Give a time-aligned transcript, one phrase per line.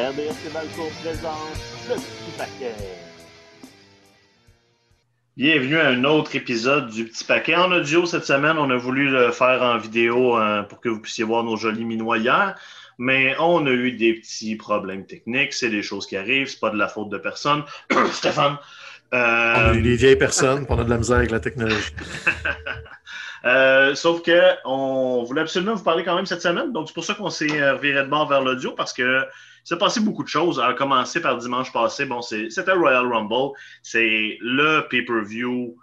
[0.00, 2.74] RDS Balco présente le petit paquet.
[5.36, 7.54] Bienvenue à un autre épisode du Petit Paquet.
[7.54, 11.00] En audio cette semaine, on a voulu le faire en vidéo euh, pour que vous
[11.00, 12.58] puissiez voir nos jolis minois hier,
[12.96, 15.52] mais on a eu des petits problèmes techniques.
[15.52, 17.64] C'est des choses qui arrivent, c'est pas de la faute de personne.
[18.12, 18.56] Stéphane.
[19.12, 21.92] euh, On des vieilles personnes, on a de la misère avec la technologie.
[23.46, 27.04] Euh, sauf que on voulait absolument vous parler quand même cette semaine, donc c'est pour
[27.04, 29.24] ça qu'on s'est euh, reviré de bord vers l'audio parce que
[29.70, 30.58] s'est passé beaucoup de choses.
[30.58, 33.52] À commencer par dimanche passé, bon, c'était Royal Rumble,
[33.82, 35.76] c'est le pay-per-view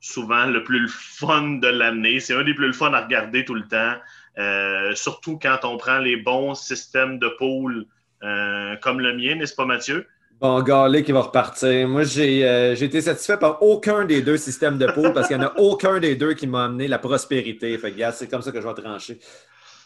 [0.00, 2.20] souvent le plus fun de l'année.
[2.20, 3.94] C'est un des plus fun à regarder tout le temps,
[4.38, 7.84] Euh, surtout quand on prend les bons systèmes de pool
[8.22, 10.06] euh, comme le mien, n'est-ce pas Mathieu?
[10.40, 11.88] Bon, Garley qui va repartir.
[11.88, 15.36] Moi, j'ai euh, j'ai été satisfait par aucun des deux systèmes de pool parce qu'il
[15.36, 17.78] n'y en a aucun des deux qui m'a amené la prospérité.
[18.12, 19.18] C'est comme ça que je vais trancher.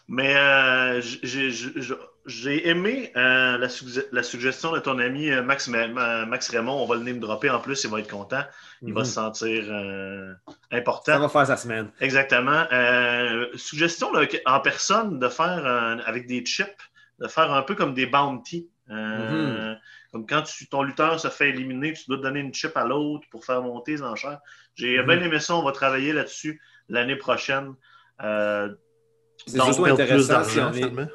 [0.07, 3.67] Mais euh, j'ai- aimé euh, la,
[4.11, 6.81] la suggestion de ton ami euh, Max, Ma- Max Raymond.
[6.83, 8.43] On va le name dropper en plus, il va être content.
[8.83, 9.05] Il va Mhm.
[9.05, 11.19] se sentir euh, Ça important.
[11.19, 11.89] va faire sa semaine.
[11.99, 12.65] Exactement.
[13.55, 15.65] Suggestion là, en personne de faire
[16.05, 16.67] avec des chips,
[17.19, 18.69] de faire un peu comme des bounty.
[18.91, 19.79] Euh, Mhm.
[20.11, 23.27] Comme quand tu- ton lutteur se fait éliminer, tu dois donner une chip à l'autre
[23.31, 24.39] pour faire monter les enchères.
[24.75, 25.05] J'ai Mhm.
[25.07, 25.55] bien aimé ça.
[25.55, 27.73] On va travailler là-dessus l'année prochaine.
[28.23, 28.69] Euh,
[29.47, 30.83] C'est surtout intéressant si on est.
[30.83, 31.07] Hein?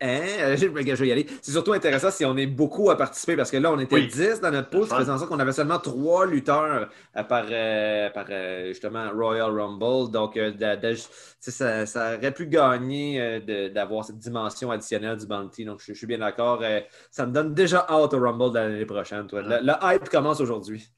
[0.00, 1.26] Euh, Je vais y aller.
[1.42, 4.06] C'est surtout intéressant si on est beaucoup à participer parce que là, on était Oui.
[4.06, 4.96] 10 dans notre pool, fun.
[4.98, 9.50] faisant en sorte qu'on avait seulement 3 lutteurs euh, par, euh, par euh, justement Royal
[9.50, 10.12] Rumble.
[10.12, 10.96] Donc, euh, de- de-
[11.40, 13.40] ça, ça aurait pu gagner
[13.74, 15.64] d'avoir cette dimension additionnelle du bounty.
[15.64, 16.62] Donc, je, je suis bien d'accord.
[17.10, 19.26] Ça me donne déjà hâte au Rumble de l'année prochaine.
[19.26, 19.42] Toi.
[19.42, 20.88] Le, le hype commence aujourd'hui.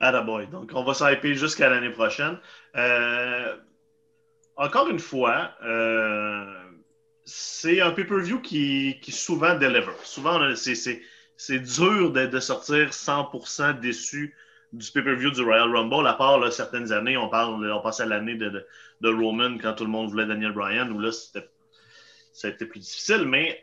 [0.00, 0.48] Attaboy.
[0.48, 2.36] Donc, on va s'hyper jusqu'à l'année prochaine.
[4.60, 6.44] Encore une fois, euh,
[7.24, 9.92] c'est un pay-per-view qui, qui souvent deliver.
[10.04, 11.00] Souvent, c'est-
[11.58, 14.36] dur de, de sortir 100% déçu
[14.72, 17.16] du pay-per-view du Royal Rumble, à part là, certaines années.
[17.16, 18.66] On, parle, on passe à l'année de, de,
[19.00, 21.48] de Roman quand tout le monde voulait Daniel Bryan, où là, c'était
[22.32, 23.62] ça a été plus difficile, mais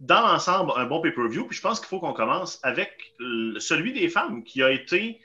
[0.00, 1.46] dans l'ensemble, un bon pay-per-view.
[1.46, 3.14] Puis je pense qu'il faut qu'on commence avec
[3.58, 5.20] celui des femmes qui a été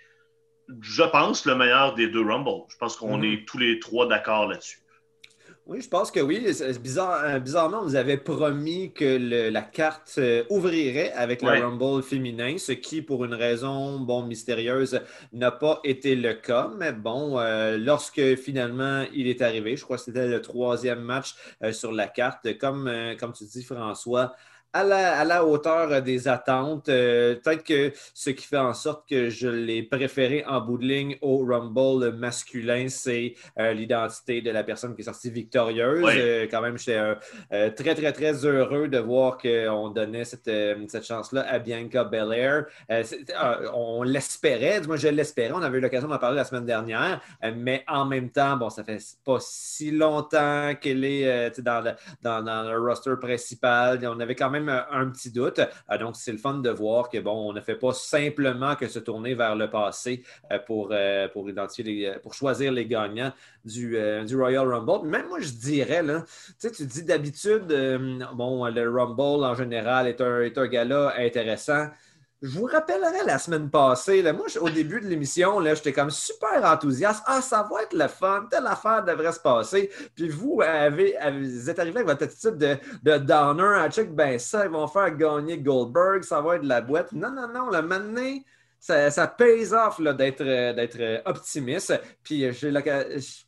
[0.81, 2.65] je pense, le meilleur des deux Rumble.
[2.69, 3.23] Je pense qu'on Mhm.
[3.23, 4.79] est tous les trois d'accord là-dessus.
[5.69, 6.53] Oui, je pense que oui.
[6.53, 11.41] C'est bizarre, euh, bizarrement, on nous avait promis que le- la carte euh, ouvrirait avec
[11.43, 11.59] Ouais.
[11.59, 15.01] le Rumble féminin, ce qui, pour une raison bon, mystérieuse,
[15.33, 16.71] n'a pas été le cas.
[16.77, 21.35] Mais bon, euh, lorsque finalement il est arrivé, je crois que c'était le troisième match
[21.61, 24.33] euh, sur la carte, comme, euh, comme tu dis, François,
[24.73, 26.89] à la, à la hauteur des attentes.
[26.89, 30.85] Euh, Peut-être que ce qui fait en sorte que je l'ai préféré en bout de
[30.85, 36.05] ligne au Rumble masculin, c'est euh, l'identité de la personne qui est sortie victorieuse.
[36.15, 37.15] Euh, quand même, j'étais
[37.75, 40.49] très, très, très heureux de voir qu'on donnait cette,
[40.89, 42.65] cette chance-là à Bianca Belair.
[43.73, 45.53] On l'espérait, du moins je l'espérais.
[45.53, 47.21] On avait eu l'occasion d'en parler la semaine dernière,
[47.55, 52.79] mais en même temps, bon, ça fait pas si longtemps qu'elle est dans, dans le
[52.79, 53.99] roster principal.
[54.07, 55.59] On avait quand même euh, un petit doute.
[55.59, 58.87] Euh, donc, c'est le fun de voir que, bon, on ne fait pas simplement que
[58.87, 60.93] se tourner vers le passé euh, pour,
[61.33, 63.31] pour identifier les, pour choisir les gagnants
[63.63, 65.07] du, du Royal Rumble.
[65.07, 67.67] Même moi, je dirais, là, tu sais, tu dis d'habitude,
[68.33, 71.87] bon, le Rumble en général est un, est un gala intéressant.
[72.43, 77.23] Je vous rappellerai la semaine passée, moi, au début de l'émission, j'étais comme super enthousiaste.
[77.25, 79.89] Ah, ça va être le fun, telle affaire devrait se passer.
[80.15, 84.13] Puis vous, avez, avez- vous êtes arrivé avec votre attitude de, de downer à check,
[84.13, 87.11] ben ça, ils vont faire gagner Goldberg, ça va être de la boîte.
[87.11, 88.37] Non, non, non, le maintenant,
[88.79, 91.99] ça, ça pays off d'être, euh, euh, optimiste.
[92.21, 93.47] Puis euh, j'ai l'occasion.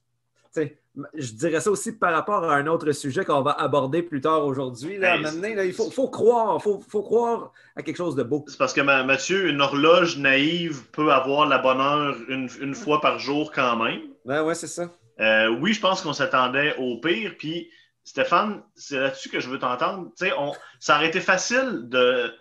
[1.13, 4.46] Je- dirais ça aussi par rapport à un autre sujet qu'on va aborder plus tard
[4.46, 4.97] aujourd'hui.
[4.97, 5.16] Là.
[5.16, 8.23] Hey, Maintenant, là, il faut, faut croire, il faut, faut croire à quelque chose de
[8.23, 8.43] beau.
[8.47, 12.75] C'est parce que, Ma- Mathieu, une horloge naïve peut avoir la bonne heure une, une
[12.75, 14.01] fois par jour quand même.
[14.25, 14.90] Ouais, ouais, c'est ça.
[15.19, 17.35] Euh, oui, je pense qu'on s'attendait au pire.
[17.37, 17.69] Puis,
[18.03, 20.09] Stéphane, c'est là-dessus que je veux t'entendre.
[20.37, 22.31] On- ça aurait été facile de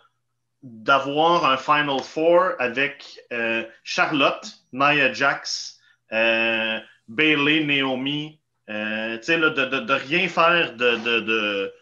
[0.62, 5.78] d'avoir un Final Four avec euh, Charlotte, Nia Jax,
[6.12, 8.37] euh, Bailey, Naomi.
[8.68, 11.72] Euh, de, de, de rien faire de, de,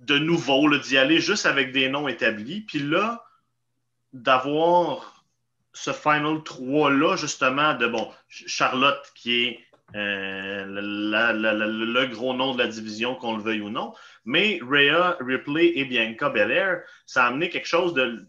[0.00, 2.60] de, nouveau, d'y aller juste avec des noms établis.
[2.60, 3.24] Puis là,
[4.12, 5.24] d'avoir
[5.72, 9.60] ce Final 3-là, justement, de bon, Charlotte qui est
[9.94, 13.94] euh, le gros nom de la division, qu'on le veuille ou non.
[14.24, 18.26] Mais Rhea, Ripley et Bianca Belair, ça a amené quelque chose de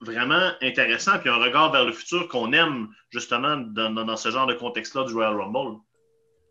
[0.00, 4.46] vraiment intéressant, puis un regard vers le futur qu'on aime justement dans- dans ce genre
[4.46, 5.78] de contexte-là du Royal Rumble.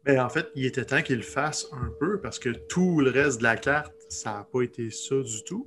[0.05, 3.09] Ben, en fait, il était temps qu'il le fasse un peu parce que tout le
[3.09, 5.65] reste de la carte, ça n'a pas été ça du tout.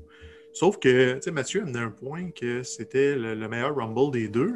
[0.53, 4.29] Sauf que, tu sais, Mathieu amenait un point que c'était le, le meilleur Rumble des
[4.29, 4.55] deux.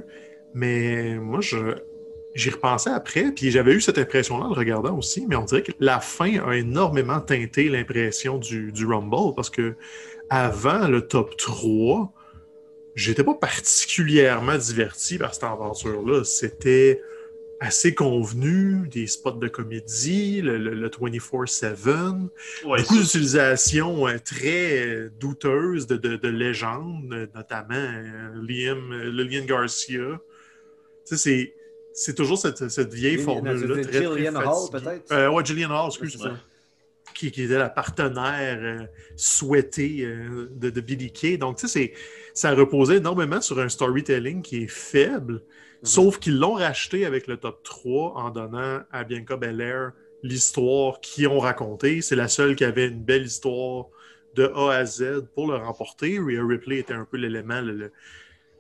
[0.55, 5.37] Mais moi, j'y repensais après, puis j'avais eu cette impression-là en le regardant aussi, mais
[5.37, 9.77] on dirait que la fin a énormément teinté l'impression du, du Rumble parce que
[10.29, 12.13] avant le top 3,
[12.95, 16.25] j'étais pas particulièrement diverti par cette aventure-là.
[16.25, 17.03] C'était
[17.61, 22.29] assez convenu, des spots de comédie, le, le- le 24-7,
[22.65, 28.93] Ouais, beaucoup d'utilisations euh, très euh, douteuses de, de, de légendes, euh, notamment euh, Liam,
[28.93, 30.21] euh, Lillian Garcia.
[31.05, 31.55] C'est,
[31.93, 33.83] c'est toujours cette, cette vieille formule-là.
[33.83, 34.07] très,
[34.37, 35.13] Hall, peut-être?
[35.13, 36.41] Euh, ouais, Gillian Hall, excuse Ouais, c'est ça.
[37.15, 38.87] qui, qui était la partenaire euh,
[39.17, 41.37] souhaitée euh, de, de Billy Kay.
[41.37, 41.93] Donc, tu sais,
[42.33, 45.43] ça reposait énormément sur un storytelling qui est faible.
[45.83, 49.93] Sauf qu'ils l'ont racheté avec le top 3 en donnant à Bianca Belair
[50.23, 52.03] l'histoire qu'ils ont racontée.
[52.03, 53.87] C'est la seule qui avait une belle histoire
[54.35, 56.19] de A à Z pour le remporter.
[56.19, 57.91] Rhea Ripley était un peu l'élément, le,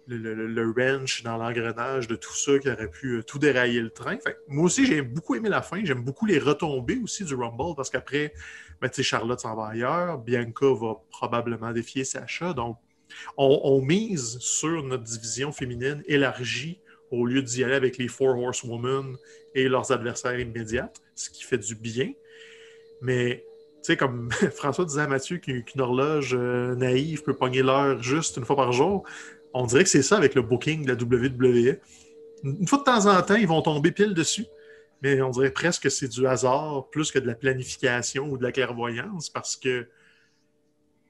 [0.06, 3.80] le, le- le- wrench dans l'engrenage de tout ça qui aurait pu euh, tout dérailler
[3.80, 4.16] le train.
[4.48, 5.84] Moi aussi, j'ai beaucoup aimé la fin.
[5.84, 8.32] J'aime beaucoup les retombées aussi du Rumble parce qu'après,
[8.80, 10.18] ben, Charlotte s'en va ailleurs.
[10.18, 12.52] Bianca va probablement défier Sacha.
[12.54, 12.78] Donc,
[13.36, 16.80] on, on mise sur notre division féminine élargie
[17.10, 19.16] au lieu d'y aller avec les Four Horsewomen
[19.54, 22.12] et leurs adversaires immédiats, ce qui fait du bien.
[23.02, 23.44] Mais,
[23.76, 28.36] tu sais, comme François disait à Mathieu qu'une horloge euh, naïve peut pogner l'heure juste
[28.36, 29.04] une fois par jour,
[29.52, 31.78] on dirait que c'est ça avec le booking de la WWE.
[32.44, 34.46] Une fois de temps en temps, ils vont tomber pile dessus,
[35.02, 38.42] mais on dirait presque que c'est du hasard plus que de la planification ou de
[38.42, 39.88] la clairvoyance parce que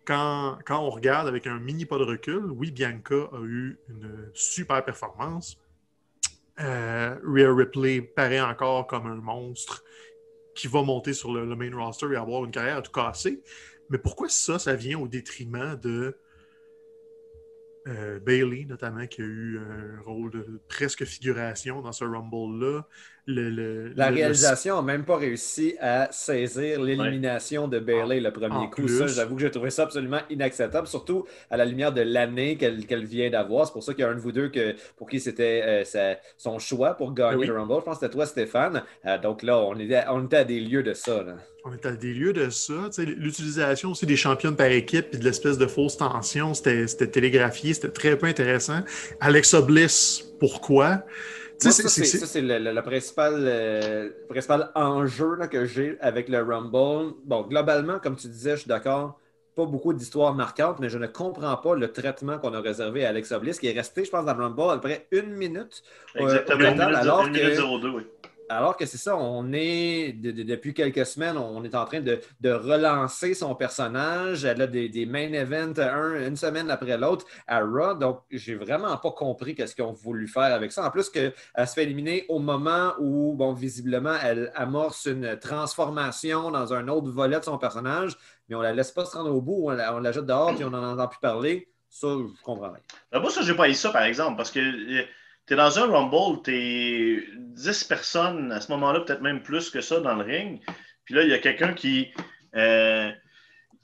[0.05, 4.31] quand, quand on regarde avec un mini pas de recul, oui, Bianca a eu une
[4.33, 5.57] super performance.
[6.61, 9.85] Euh, Rhea Ripley paraît encore comme un monstre
[10.55, 13.41] qui va monter sur le, main roster et avoir une carrière à tout casser.
[13.89, 16.17] Mais pourquoi ça, ça vient au détriment de
[17.89, 22.83] euh, Bailey, notamment, qui a eu un rôle de presque figuration dans ce Rumble-là.
[23.27, 28.33] Le, le- La le- réalisation n'a même pas réussi à saisir l'élimination de Bailey le
[28.33, 28.83] premier coup.
[28.83, 28.99] plus.
[28.99, 33.05] Ça, j'avoue que j'ai trouvé ça absolument inacceptable, surtout à la lumière de l'année qu'elle
[33.05, 33.67] vient d'avoir.
[33.67, 36.15] C'est pour ça qu'il y a un de vous deux que, pour qui c'était euh,
[36.37, 37.47] son choix pour gagner Ben oui.
[37.47, 37.75] le Rumble.
[37.81, 38.83] Je pense que c'était toi, Stéphane.
[39.07, 41.23] Euh, donc là, on était, on était à des lieux de ça.
[41.23, 41.37] là.
[41.65, 42.73] On est à des lieux de ça.
[42.87, 46.87] Tu sais, L'utilisation aussi des championnes par équipe et de l'espèce de fausse tension, c'était
[46.87, 48.81] télégraphié, c'était très peu intéressant.
[49.21, 51.03] Alexa Bliss, pourquoi?
[51.63, 56.31] Moi, ça, c'est- le, le- le principal, euh, le principal enjeu là, que j'ai avec
[56.31, 57.13] le Rumble.
[57.25, 59.19] Bon, globalement, comme tu disais, je suis d'accord,
[59.55, 63.11] pas beaucoup d'histoires marquantes, mais je ne comprends pas le traitement qu'on a réservé à
[63.11, 65.83] Alexa Bliss, qui est resté, je pense, dans le Rumble à peu près une minute.
[66.17, 66.61] euh, Exactement.
[66.61, 68.03] Une total, minute, alors une que- minute 02, oui.
[68.51, 72.01] Alors que c'est ça, on est, de- de- depuis quelques semaines, on est en train
[72.01, 74.45] de, relancer son personnage.
[74.45, 77.95] Elle a des, main events un- une semaine après l'autre à Raw.
[77.95, 80.85] Donc, j'ai vraiment pas compris qu'est-ce qu'ils ont voulu faire avec ça.
[80.85, 86.51] En plus, qu'elle se fait éliminer au moment où, bon, visiblement, elle amorce une transformation
[86.51, 88.17] dans un autre volet de son personnage,
[88.49, 90.71] mais on la laisse pas se rendre au bout, on la, jette dehors puis on
[90.71, 91.69] n'en entend plus parler.
[91.89, 92.83] Ça, je comprends rien.
[93.13, 94.61] Ben, moi, ça, j'ai pas eu ça, par exemple, parce que
[95.51, 99.81] euh, t'es dans un Rumble, t'es 10 personnes à ce moment-là, peut-être même plus que
[99.81, 100.61] ça dans le ring.
[101.05, 102.09] Puis là, il y a quelqu'un qui.
[102.57, 103.11] euh,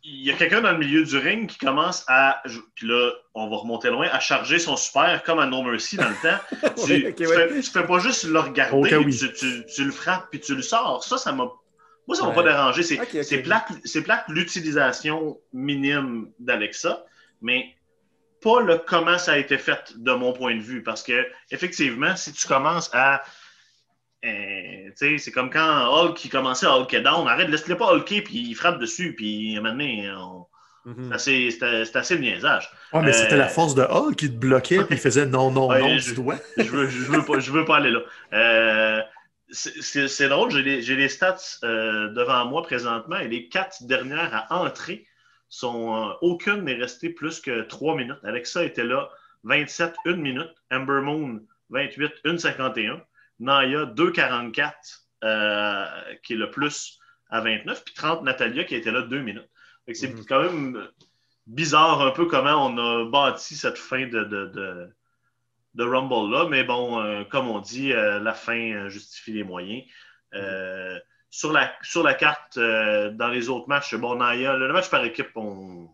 [0.09, 2.41] il y a quelqu'un dans le milieu du ring qui commence à.
[2.77, 6.09] Puis là, on va remonter loin, à charger son super comme à No Mercy dans
[6.09, 6.39] le temps.
[6.87, 9.17] tu, Oui, tu fais, tu fais pas juste le regarder, oui.
[9.19, 11.03] tu, tu- tu le frappes, puis tu le sors.
[11.03, 11.49] Ça, ça m'a.
[12.07, 12.35] Moi, ça m'a Ouais.
[12.37, 12.85] pas dérangé.
[12.85, 13.25] C'est Ok, ok.
[13.25, 17.05] c'est plate, c'est plate l'utilisation minime d'Alexa,
[17.43, 17.75] mais
[18.47, 20.83] pas le comment ça a été fait de mon point de vue.
[20.83, 23.23] Parce que, effectivement, si tu commences à.
[24.25, 27.29] euh, tu sais, c'est comme quand Hulk qui commençait à Hulker down.
[27.29, 30.47] Arrête, laisse-le pas Hulker, puis il frappe dessus, puis donné, on-
[30.85, 31.09] Mhm.
[31.09, 32.71] c'est assez, c'est- c'est assez le niaisage.
[32.93, 35.51] Ouais, mais Euh, c'était la force de Hall qui te bloquait puis il faisait non,
[35.51, 36.37] non, Ouais, non je- du doigt.
[36.57, 38.01] je veux, je veux, pas, je veux pas aller là.
[38.33, 39.03] Euh,
[39.51, 39.81] c'est-
[40.29, 44.61] drôle, j'ai les, j'ai les stats euh, devant moi présentement et les quatre dernières à
[44.63, 45.07] entrer
[45.49, 45.95] sont.
[45.97, 48.19] euh, aucune n'est restée plus que trois minutes.
[48.25, 49.09] Alexa était là
[49.45, 50.51] 27, 1 minute.
[50.71, 53.01] Amber Moon, 28, 1,51.
[53.39, 54.73] Naya, 2,44,
[55.25, 55.87] euh,
[56.23, 56.99] qui est le plus
[57.31, 57.85] à 29.
[57.85, 59.49] Puis 30, Natalia, qui était là 2 minutes.
[59.93, 60.25] C'est Mhm.
[60.27, 60.89] quand même
[61.47, 64.89] bizarre un peu comment on a bâti cette fin de, de, de,
[65.75, 66.49] de Rumble-là.
[66.49, 69.85] Mais bon, euh, comme on dit, la fin justifie les moyens.
[71.37, 74.89] Sur, la, sur la carte, euh, dans les autres matchs, bon, Naya, le, le match
[74.89, 75.91] par équipe, on...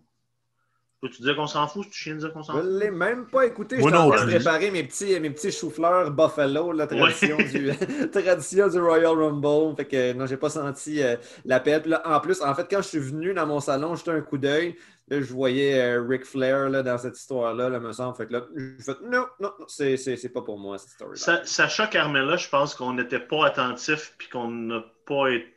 [1.03, 1.87] je Peux-tu dire qu'on s'en fout?
[1.91, 2.71] Tu chiens de dire qu'on s'en Je fout?
[2.71, 3.79] ne l'ai même pas écouté.
[3.79, 6.87] Moi je suis en non train de préparer mes petits, mes petits choux-fleurs Buffalo, la
[6.87, 7.73] tradition, du,
[8.13, 9.77] tradition du Royal Rumble.
[9.77, 11.83] Fait que non, j'ai pas senti euh, l'appel.
[11.87, 14.39] Là, en plus, en fait, quand je suis venu dans mon salon, jeté un coup
[14.39, 14.77] d'œil.
[15.09, 18.17] Là, je voyais euh, Ric Flair là, dans cette histoire-là, là, me semble.
[18.17, 20.91] Fait que là, j'ai fait non, non, non, c'est, c'est, c'est pas pour moi, cette
[20.91, 25.53] story Sa- Sacha Carmela, je pense qu'on n'était pas attentif puis qu'on n'a pas é-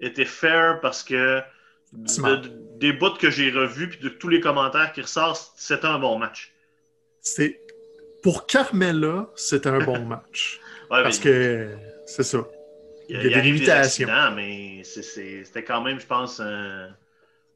[0.00, 1.40] été fair parce que.
[1.92, 5.86] De- de- des bouts que j'ai revus puis de tous les commentaires qui ressortent, c'était
[5.86, 6.52] un bon match.
[7.20, 7.60] C'est...
[8.22, 10.60] Pour Carmella, c'était un bon match.
[10.90, 11.68] Ouais, Parce mais que
[12.06, 12.44] c'est ça.
[13.08, 14.08] il il y a des limitations.
[14.34, 16.88] mais c'était quand même, je pense, un-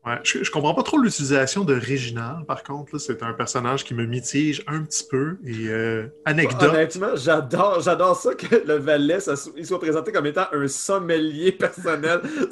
[0.07, 2.93] Ouais, je, je comprends pas trop l'utilisation de Réginal, par contre.
[2.95, 2.99] là.
[2.99, 5.39] C'est un personnage qui me mitige un petit peu.
[5.47, 10.27] Et euh, anecdote, Honnêtement, j'adore, j'adore ça que le valet ça il soit présenté comme
[10.27, 12.21] étant un sommelier personnel.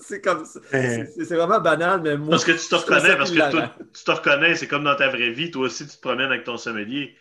[0.00, 0.60] C'est comme ça.
[0.72, 2.30] Euh, C'est c'est vraiment banal, mais moi.
[2.30, 5.08] Parce que tu te reconnais, parce que toi, tu te reconnais, c'est comme dans ta
[5.08, 7.14] vraie vie, toi aussi tu te promènes avec ton sommelier.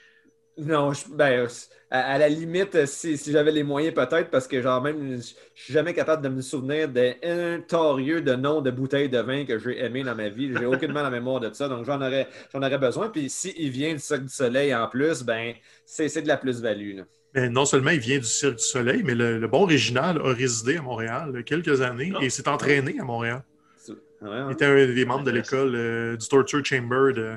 [0.58, 1.48] Non, je- ben,
[1.90, 5.34] à, à la limite, si, si j'avais les moyens, peut-être, parce que, genre, même, je
[5.56, 9.58] suis jamais capable de me souvenir d'un torieux de nom de bouteille de vin que
[9.58, 10.52] j'ai aimé dans ma vie.
[10.56, 13.10] J'ai aucunement la mémoire de ça, donc j'en aurais, j'en aurais besoin.
[13.10, 15.54] Puis, s'il vient du Cirque du Soleil en plus, ben,
[15.86, 17.00] c'est c'est de la plus-value.
[17.34, 20.34] mais non seulement il vient du Cirque du Soleil, mais le, le bon Réginal a
[20.34, 22.20] résidé à Montréal euh, quelques années Ah.
[22.24, 23.44] et s'est entraîné à Montréal.
[24.22, 27.34] Il était un des membres de l'école euh, du Torture Chamber de,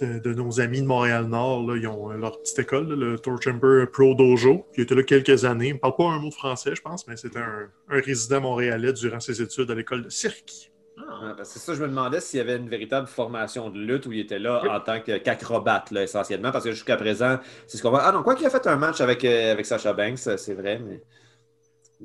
[0.00, 1.76] de, de nos amis de Montréal-Nord.
[1.76, 5.02] Ils ont euh, leur petite école, là, le Torture Chamber Pro Dojo, qui était là
[5.02, 5.68] quelques années.
[5.68, 8.40] Il ne parle pas un mot de français, je pense, mais c'était un, un résident
[8.40, 10.70] montréalais durant ses études à l'école de cirque.
[10.98, 11.34] Ah.
[11.36, 14.12] Parce que ça, je me demandais s'il y avait une véritable formation de lutte où
[14.12, 17.90] il était là en tant qu'acrobate, là, essentiellement, parce que jusqu'à présent, c'est ce qu'on
[17.90, 18.02] va.
[18.04, 20.80] Ah non, quoi qu'il a fait un match avec, euh, avec Sacha Banks, c'est vrai,
[20.84, 21.02] mais.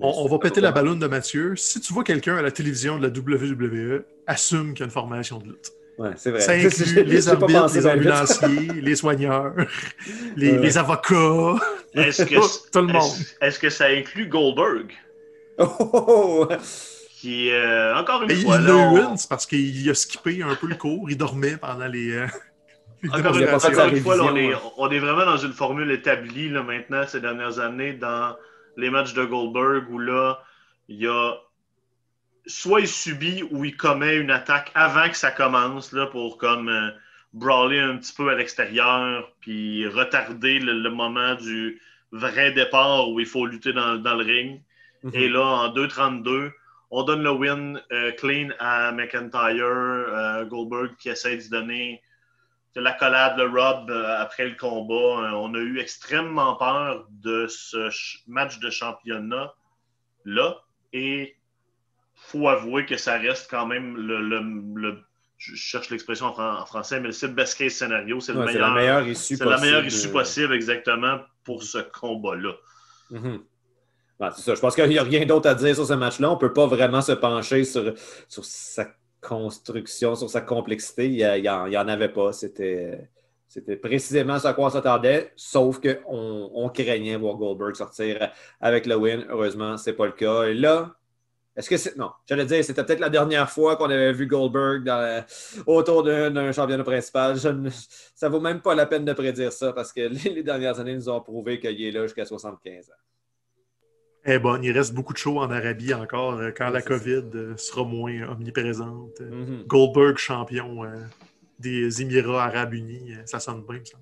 [0.01, 1.55] On, on va péter la ballonne de Mathieu.
[1.55, 4.91] Si tu vois quelqu'un à la télévision de la WWE, assume qu'il y a une
[4.91, 5.71] formation de lutte.
[5.97, 6.41] Ouais, c'est vrai.
[6.41, 9.53] Ça inclut les arbitres, ambulanciers, les soigneurs,
[10.35, 11.55] les, avocats,
[11.93, 12.35] Est-ce que,
[12.71, 13.11] tout le monde.
[13.41, 14.91] est-ce- que ça inclut Goldberg?
[15.57, 16.47] Oh.
[17.21, 19.89] Qui, euh, encore une Et il fois, l'a là, eu on- une, c'est parce qu'il
[19.89, 21.09] a skippé un peu le cours.
[21.09, 22.11] Il dormait pendant les.
[22.11, 22.27] euh,
[23.09, 23.77] Encore une, Il fois, fait démonstrations.
[23.77, 26.49] sa encore une fois, là, on, est, révision, on est vraiment dans une formule établie
[26.49, 28.35] là, maintenant ces dernières années dans
[28.77, 30.39] les matchs de Goldberg où là,
[30.89, 31.33] il y a
[32.47, 36.69] soit il subit ou il commet une attaque avant que ça commence là, pour comme
[36.69, 36.91] euh,
[37.33, 43.19] brawler un petit peu à l'extérieur puis retarder le, le moment du vrai départ où
[43.19, 44.61] il faut lutter dans, dans le ring.
[45.13, 46.51] Et là, en 2.32,
[46.91, 52.01] on donne le win euh, clean à McIntyre, euh, Goldberg qui essaie de donner
[52.75, 55.33] de l'accolade, le rub euh, après le combat.
[55.37, 60.57] On a eu extrêmement peur de ce ch- match de championnat-là.
[60.93, 61.35] Et
[62.15, 64.21] faut avouer que ça reste quand même le.
[64.21, 64.41] le-
[64.75, 64.97] le-
[65.37, 68.21] je cherche l'expression en, fran- en français, mais c'est le best case scénario.
[68.21, 69.49] C'est Ouais, la meilleure issue C'est possible.
[69.49, 72.53] la meilleure issue possible, exactement, pour ce combat-là.
[73.11, 73.41] Mhm.
[74.21, 74.55] Ouais, c'est ça.
[74.55, 76.29] Je pense qu'il n'y a rien d'autre à dire sur ce match-là.
[76.31, 77.93] On ne peut pas vraiment se pencher sur,
[78.29, 78.87] sur sa
[79.19, 81.07] construction, sur sa complexité.
[81.09, 82.31] Il n'y en avait pas.
[82.31, 83.09] C'était,
[83.49, 88.29] c'était précisément ce à quoi on s'attendait, sauf qu'on on craignait voir Goldberg sortir
[88.61, 89.25] avec le win.
[89.29, 90.43] Heureusement, ce n'est pas le cas.
[90.43, 90.95] Et là,
[91.55, 91.95] est-ce que c'est.
[91.97, 95.23] Non, j'allais dire, c'était peut-être la dernière fois qu'on avait vu Goldberg dans-
[95.65, 97.37] autour d'un, championnat principal.
[97.37, 97.69] Je ne-
[98.13, 100.95] ça vaut même pas la peine de prédire ça parce que les, les dernières années
[100.95, 102.93] nous ont prouvé qu'il est là jusqu'à 75 ans.
[104.27, 106.87] Eh bon, il reste beaucoup de shows en Arabie encore euh, quand la ça.
[106.87, 109.19] COVID euh, sera moins omniprésente.
[109.19, 109.65] Mhm.
[109.67, 110.95] Goldberg champion euh,
[111.59, 113.97] des Émirats Arabes Unis, ça sonne bien, ça.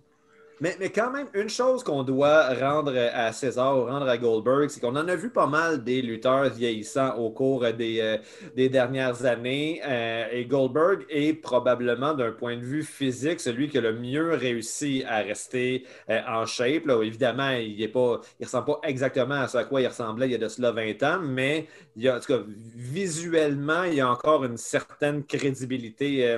[0.63, 4.70] Mais, mais quand même, une chose qu'on doit rendre à César ou rendre à Goldberg,
[4.70, 9.25] c'est qu'on en a vu pas mal des lutteurs vieillissants au cours des, euh, dernières
[9.25, 9.82] années.
[9.86, 14.36] Euh, et Goldberg est probablement, d'un point de vue physique, celui qui a le mieux
[14.36, 16.88] réussi à rester euh, en shape.
[16.88, 20.38] Évidemment, il ne ressemble pas exactement à ce à quoi il ressemblait il y a
[20.38, 21.67] de cela 20 ans, mais
[21.98, 22.39] il y a, en tout cas,
[22.74, 26.38] visuellement, il y a encore une certaine crédibilité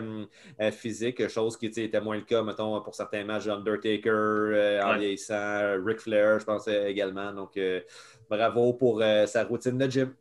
[0.72, 5.00] physique, chose qui était moins le cas, mettons, pour certains matchs d'Undertaker euh, en Ouais.
[5.00, 7.34] vieillissant, euh, Ric Flair, je pense également.
[7.34, 7.82] Donc, euh,
[8.30, 10.14] bravo pour euh, sa routine de gym.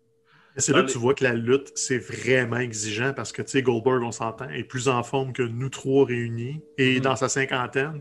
[0.57, 3.63] C'est là que tu vois que la lutte, c'est vraiment exigeant parce que, tu sais,
[3.63, 7.01] Goldberg, on s'entend, est plus en forme que nous trois réunis et Mhm.
[7.01, 8.01] dans sa cinquantaine.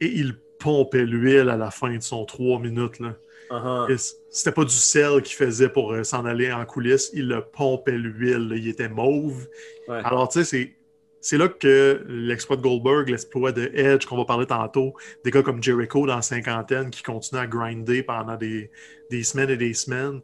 [0.00, 2.98] Et il pompait l'huile à la fin de son trois minutes.
[2.98, 3.14] Là.
[3.50, 4.14] Uh-huh.
[4.30, 7.10] C'était pas du sel qu'il faisait pour euh, s'en aller en coulisses.
[7.12, 8.52] Il le pompait l'huile.
[8.56, 9.46] Il était mauve.
[9.86, 10.00] Ouais.
[10.02, 10.74] Alors, tu sais,
[11.24, 11.38] c'est.
[11.38, 15.62] Là que l'exploit de Goldberg, l'exploit de Edge qu'on va parler tantôt, des gars comme
[15.62, 18.70] Jericho dans la cinquantaine qui continuent à grinder pendant des,
[19.10, 20.20] des semaines et des semaines,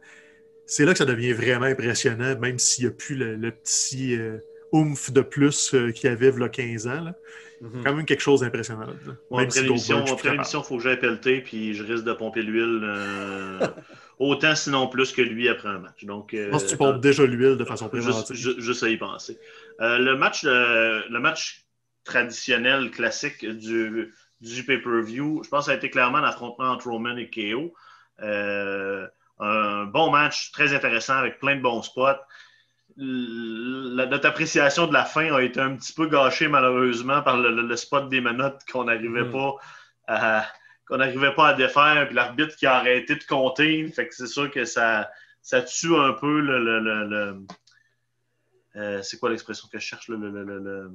[0.65, 4.15] c'est là que ça devient vraiment impressionnant, même s'il n'y a plus le, le petit
[4.15, 4.37] euh,
[4.71, 7.01] oomph de plus euh, qu'il y avait il y a 15 ans.
[7.01, 7.15] là.
[7.61, 7.83] Mhm.
[7.83, 8.87] Quand même quelque chose d'impressionnant.
[8.87, 12.81] Même après si l'émission, il faut que j'aille pelleter, puis je risque de pomper l'huile
[12.83, 13.67] euh,
[14.21, 16.05] autant, sinon plus que lui après un match.
[16.05, 16.45] Donc, euh.
[16.45, 18.35] Je pense que tu pompes déjà l'huile de façon juste, préventive.
[18.35, 19.39] ju- juste à y penser.
[19.81, 21.65] Euh, le, match, euh, le match
[22.03, 27.17] traditionnel, classique du, du pay-per-view, je pense que ça a été clairement l'affrontement entre Roman
[27.17, 27.73] et KO.
[28.21, 29.07] Euh,
[29.39, 32.21] un bon match, très intéressant, avec plein de bons spots.
[32.97, 37.49] La- notre appréciation de la fin a été un petit peu gâchée malheureusement par le,
[37.49, 39.31] le- le spot des menottes qu'on n'arrivait Mhm.
[39.31, 39.55] pas
[40.07, 40.45] à
[40.91, 43.87] qu'on n'arrivait pas à défaire, puis l'arbitre qui a arrêté de compter.
[43.87, 45.09] Fait que c'est sûr que ça,
[45.41, 46.59] ça tue un peu le.
[46.61, 47.37] le- le- le-
[48.75, 50.09] euh, c'est quoi l'expression que je cherche?
[50.09, 50.91] Le, le- le- le- le-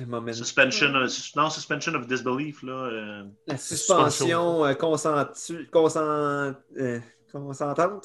[0.00, 2.62] Le moment- suspension, euh, non, suspension of disbelief.
[2.62, 7.00] Là, euh, La suspension euh, consentu- consent- euh,
[7.32, 8.04] consentante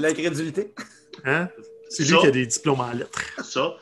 [0.00, 0.72] l'incrédulité.
[1.24, 1.48] Hein?
[1.88, 2.12] C'est Ça.
[2.12, 3.20] lui qui a des diplômes en lettres.
[3.42, 3.74] ça.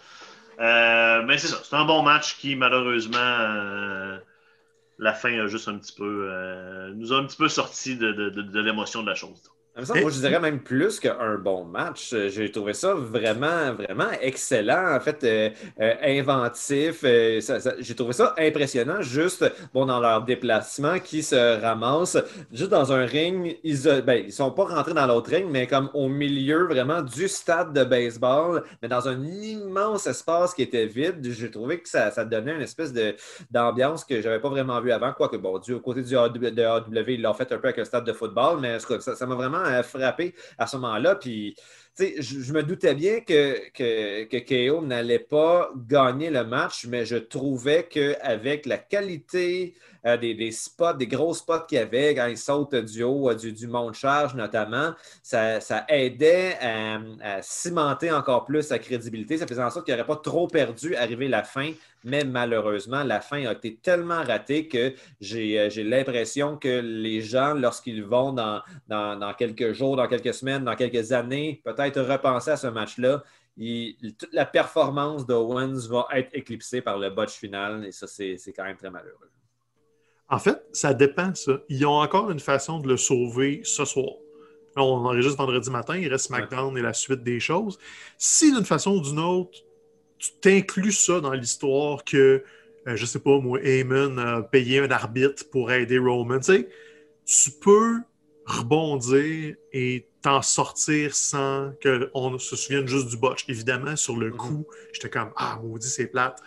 [0.61, 1.61] Euh, mais c'est ça.
[1.63, 4.19] C'est un bon match qui, malheureusement, euh,
[4.99, 6.29] la fin a juste un petit peu.
[6.33, 9.43] euh, nous a un petit peu sorti de, de- de- de l'émotion de la chose.
[9.79, 12.13] Moi, je dirais même plus qu'un bon match.
[12.13, 14.97] Euh, J'ai trouvé ça vraiment, vraiment excellent.
[14.97, 17.01] En fait, euh, euh, inventif.
[17.05, 17.41] Euh,
[17.79, 19.01] J'ai trouvé ça impressionnant.
[19.03, 22.19] Juste, bon, dans leur déplacement, qui se ramassent
[22.53, 23.57] juste dans un ring.
[23.63, 27.29] Ils, ben, ils sont pas rentrés dans l'autre ring, mais comme au milieu vraiment du
[27.29, 31.25] stade de baseball, mais dans un immense espace qui était vide.
[31.31, 32.93] J'ai trouvé que ça, ça donnait une espèce
[33.51, 35.13] d'ambiance que j'avais pas vraiment vu avant.
[35.13, 37.85] Quoique, bon, du côté du AW, de AW, ils l'ont fait un peu avec un
[37.85, 41.15] stade de football, mais ça m'a vraiment frappé à ce moment-là.
[41.17, 41.55] Puis,
[41.99, 47.89] je, me doutais bien que, que, KO n'allait pas gagner le match, mais je trouvais
[47.91, 49.75] qu'avec la qualité
[50.07, 53.35] euh, des, spots, des gros spots qu'il y avait quand il saute du haut euh,
[53.35, 59.39] du, du mont de charge, notamment, ça, aidait à, cimenter encore plus sa crédibilité.
[59.39, 61.73] Ça faisait en sorte qu'il n'aurait pas trop perdu arrivé la fin,
[62.05, 67.55] mais malheureusement, la fin a été tellement ratée que j'ai euh, l'impression que les gens,
[67.55, 72.57] lorsqu'ils vont dans, dans quelques jours, dans quelques semaines, dans quelques années, peut-être repenser à
[72.57, 73.23] ce match-là,
[74.19, 78.53] toute la performance d'Owens va être éclipsée par le botch final, et ça, c'est c'est
[78.53, 79.31] quand même très malheureux.
[80.29, 81.61] En fait, ça dépend, ça.
[81.69, 84.15] Ils ont encore une façon de le sauver ce soir.
[84.77, 87.79] Là, on enregistre vendredi matin, il reste SmackDown et la suite des choses.
[88.19, 89.59] Si d'une façon ou d'une autre,
[90.19, 92.45] tu t'inclus ça dans l'histoire que,
[92.87, 96.69] euh, je sais pas, moi, Heyman a payé un arbitre pour aider Roman, tu sais,
[97.25, 98.01] tu peux
[98.47, 103.45] rebondir et t'en sortir sans qu'on se souvienne juste du botch.
[103.49, 104.37] Évidemment, sur le Mhm.
[104.37, 106.41] coup, j'étais comme Ah, maudit, c'est plate.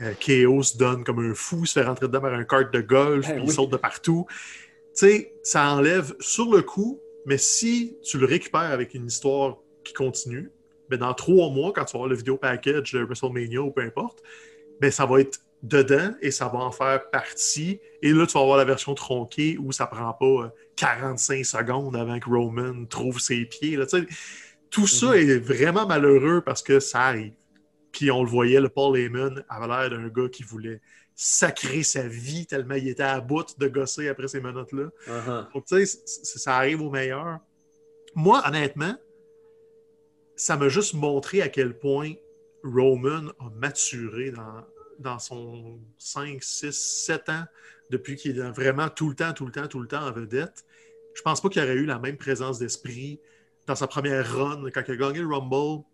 [0.00, 0.14] Euh,
[0.62, 3.32] se donne comme un fou, se fait rentrer dedans par un kart de golf, Ben
[3.32, 3.48] puis oui.
[3.48, 4.26] il saute de partout.
[4.30, 4.40] Tu
[4.94, 9.92] sais, ça enlève sur le coup, mais si tu le récupères avec une histoire qui
[9.92, 10.52] continue,
[10.88, 13.82] ben dans trois mois, quand tu vas avoir le vidéo package de WrestleMania ou peu
[13.82, 14.22] importe,
[14.80, 17.80] ben ça va être dedans et ça va en faire partie.
[18.02, 21.96] Et là, tu vas avoir la version tronquée où ça prend pas euh, 45 secondes
[21.96, 23.76] avant que Roman trouve ses pieds.
[23.76, 23.86] là.
[24.70, 25.14] Tout ça Mhm.
[25.30, 27.32] est vraiment malheureux parce que ça arrive.
[27.90, 30.80] Puis on le voyait, le Paul Heyman avait l'air d'un gars qui voulait
[31.14, 34.90] sacrer sa vie tellement il était à bout de gosser après ces menottes-là.
[35.08, 35.52] Uh-huh.
[35.52, 37.38] Donc, tu sais, ça arrive au meilleur.
[38.14, 38.94] Moi, honnêtement,
[40.36, 42.12] ça m'a juste montré à quel point
[42.62, 44.64] Roman a maturé dans,
[44.98, 47.44] dans son 5, 6, 7 ans
[47.90, 50.64] depuis qu'il est vraiment tout le temps, tout le temps, tout le temps en vedette.
[51.14, 53.20] Je pense pas qu'il aurait eu la même présence d'esprit
[53.66, 55.84] dans sa première run, quand il a gagné le Rumble,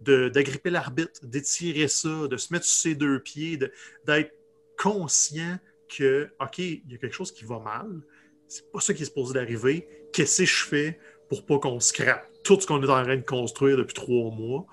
[0.00, 3.58] d'agripper l'arbitre, d'étirer ça, de se mettre sur ses deux pieds,
[4.06, 4.32] d'être
[4.78, 8.00] conscient que, OK, il y a quelque chose qui va mal,
[8.48, 9.88] c'est pas ça qui est supposé d'arriver.
[10.12, 13.22] Qu'est-ce que je fais pour pas qu'on scrape tout ce qu'on est en train de
[13.22, 14.66] construire depuis trois mois?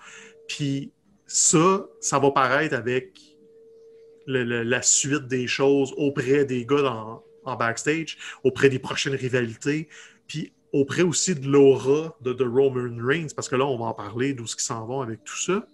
[0.48, 0.91] Puis
[1.26, 3.19] ça, ça va paraître avec
[4.28, 9.90] la suite des choses auprès des gars dans- en backstage, auprès des prochaines rivalités,
[10.28, 13.94] puis auprès aussi de l'aura de, de Roman Reigns, parce que là, on va en
[13.94, 15.66] parler d'où ce qui s'en vont avec tout ça.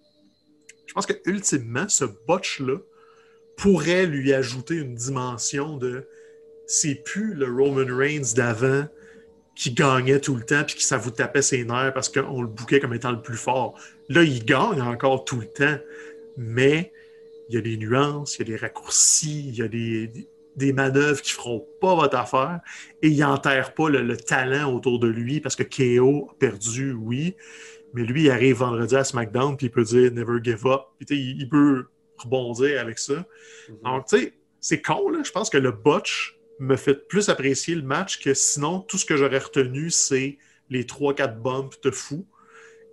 [0.88, 2.78] Je pense que ultimement, ce botch-là
[3.56, 6.08] pourrait lui ajouter une dimension de
[6.66, 8.88] c'est plus le Roman Reigns d'avant
[9.56, 12.48] qui gagnait tout le temps puis qui ça vous tapait ses nerfs parce qu'on le
[12.48, 13.78] bouquait comme étant le plus fort.
[14.08, 15.78] Là, il gagne encore tout le temps,
[16.38, 16.92] mais
[17.50, 20.30] il y a des nuances, il y a des raccourcis, il y a des, des-
[20.56, 22.60] des manœuvres qui feront pas votre affaire
[23.02, 26.92] et il n'enterre pas le, le talent autour de lui parce que KO a perdu,
[26.92, 27.36] oui,
[27.94, 30.82] mais lui, il arrive vendredi à SmackDown puis il peut dire Never give up.
[31.00, 31.86] Puis, il, peut
[32.18, 33.26] rebondir avec ça.
[33.84, 35.20] Donc, tu sais, c'est con, là.
[35.24, 39.06] Je pense que le botch me fait plus apprécier le match que sinon, tout ce
[39.06, 40.38] que j'aurais retenu, c'est
[40.70, 42.28] les 3-4 bumps de fou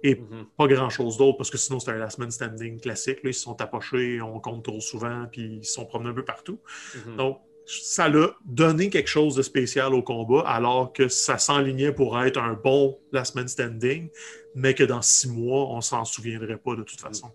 [0.07, 0.47] Et Mhm.
[0.57, 3.23] pas grand-chose d'autre, parce que sinon, c'était un last man standing classique.
[3.25, 3.31] Là.
[3.31, 6.25] Ils se sont approchés, on compte trop souvent, puis ils se sont promenés un peu
[6.25, 6.59] partout.
[6.95, 7.17] Mhm.
[7.17, 12.21] Donc, ça l'a donné quelque chose de spécial au combat, alors que ça s'enlignait pour
[12.23, 14.09] être un bon last man standing,
[14.55, 17.33] mais que dans six mois, on s'en souviendrait pas de toute façon.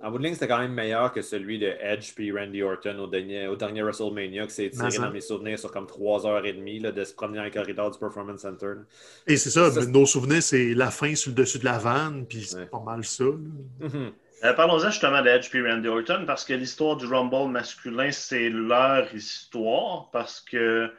[0.00, 2.96] En bout de ligne, c'était quand même meilleur que celui de Edge puis Randy Orton
[3.00, 5.02] au dernier, au dernier WrestleMania, qui s'est tiré Mais ça.
[5.02, 8.40] dans mes souvenirs sur comme 3h30 là, de se promener dans les corridors du Performance
[8.42, 8.66] Center.
[8.66, 8.82] là.
[9.26, 12.42] Et c'est ça, nos souvenirs, c'est la fin sur le dessus de la vanne, puis
[12.42, 12.66] c'est Ouais.
[12.66, 13.24] pas mal ça.
[13.24, 14.12] Mhm.
[14.44, 19.12] Euh, Parlons-en justement d'Edge et Randy Orton parce que l'histoire du Rumble masculin, c'est leur
[19.12, 20.90] histoire parce que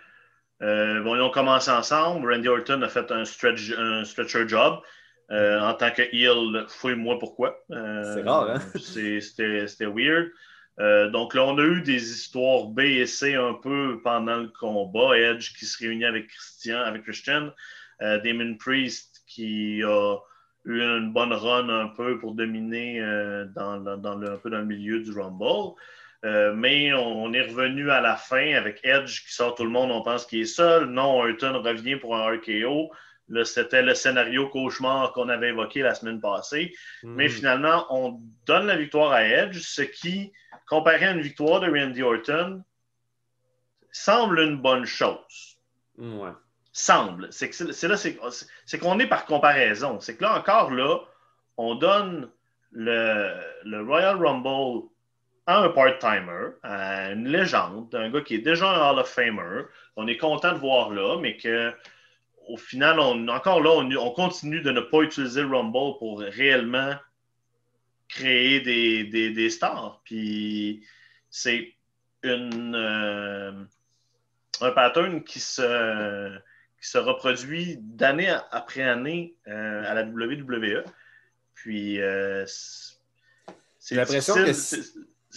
[0.62, 2.30] euh, bon, ils ont commencé ensemble.
[2.34, 4.80] Randy Orton a fait un, stretch, un stretcher job
[5.32, 6.66] euh, en tant que heel.
[6.68, 7.60] Fouille-moi pourquoi.
[7.72, 8.60] Euh, C'est rare, hein?
[8.80, 10.30] C'était weird.
[10.80, 14.48] Euh, donc là, on a eu des histoires B et C un peu pendant le
[14.48, 15.18] combat.
[15.18, 17.52] Edge qui se réunit avec Christian, avec Christian.
[18.02, 20.16] Damon Priest qui a
[20.66, 23.02] eu une bonne run un peu pour dominer
[23.54, 25.76] dans, dans- dans le, un peu dans le milieu du Rumble.
[26.56, 29.92] Mais on, on est revenu à la fin avec Edge qui sort tout le monde,
[29.92, 30.86] on pense qu'il est seul.
[30.86, 32.90] Non, Orton revient pour un RKO.
[33.30, 36.74] Là, c'était le scénario cauchemar qu'on avait évoqué la semaine passée.
[37.04, 37.30] Mais Mhm.
[37.32, 40.34] finalement, on donne la victoire à Edge, ce qui,
[40.68, 42.64] comparé à une victoire de Randy Orton,
[43.92, 45.58] semble une bonne chose
[45.98, 46.30] Ouais.
[46.72, 47.28] semble.
[47.32, 48.18] C'est là, c'est
[48.66, 50.00] c'est qu'on est par comparaison.
[50.00, 51.00] C'est que là encore là,
[51.58, 52.30] on donne
[52.72, 54.88] le, le Royal Rumble
[55.48, 59.64] à un part-timer, à une légende, un gars qui est déjà un Hall of Famer.
[59.96, 61.74] On est content de voir là, mais que
[62.50, 66.20] au final, on, encore là, on, on continue de ne pas utiliser le Rumble pour
[66.20, 66.96] réellement
[68.08, 70.02] créer des, des, des stars.
[70.04, 70.86] Puis
[71.30, 71.74] c'est
[72.24, 73.52] une euh,
[74.62, 76.38] un pattern qui se
[76.82, 80.84] qui se reproduit d'année après année euh, à la WWE.
[81.54, 82.46] Puis, euh,
[83.78, 83.96] c'est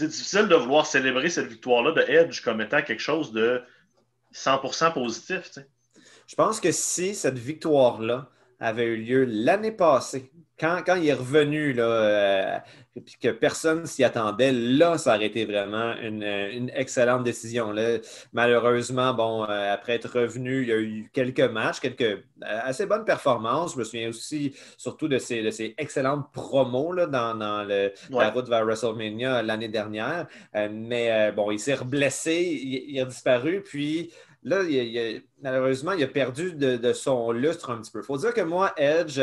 [0.07, 3.61] difficile- de vouloir célébrer cette victoire-là de Edge comme étant quelque chose de
[4.33, 5.51] 100% positif.
[6.33, 8.27] Je pense que si cette victoire-là
[8.59, 12.59] avait eu lieu l'année passée, quand, quand il est revenu, là, euh,
[13.05, 17.71] puis que personne s'y attendait, là, ça aurait été vraiment une, une excellente décision.
[17.71, 17.99] Là.
[18.33, 22.87] Malheureusement, bon, euh, après être revenu, il y a eu quelques matchs, quelques euh, assez
[22.87, 23.75] bonnes performances.
[23.75, 28.25] Je me souviens aussi surtout de ces, de excellentes promos là, dans, dans le, Ouais.
[28.25, 30.29] la route vers WrestleMania l'année dernière.
[30.55, 34.11] Mais bon, il s'est reblessé, il, il a disparu, puis
[34.43, 38.01] là, il, il- malheureusement, il a perdu de, de son lustre un petit peu.
[38.01, 39.21] Il faut dire que moi, Edge,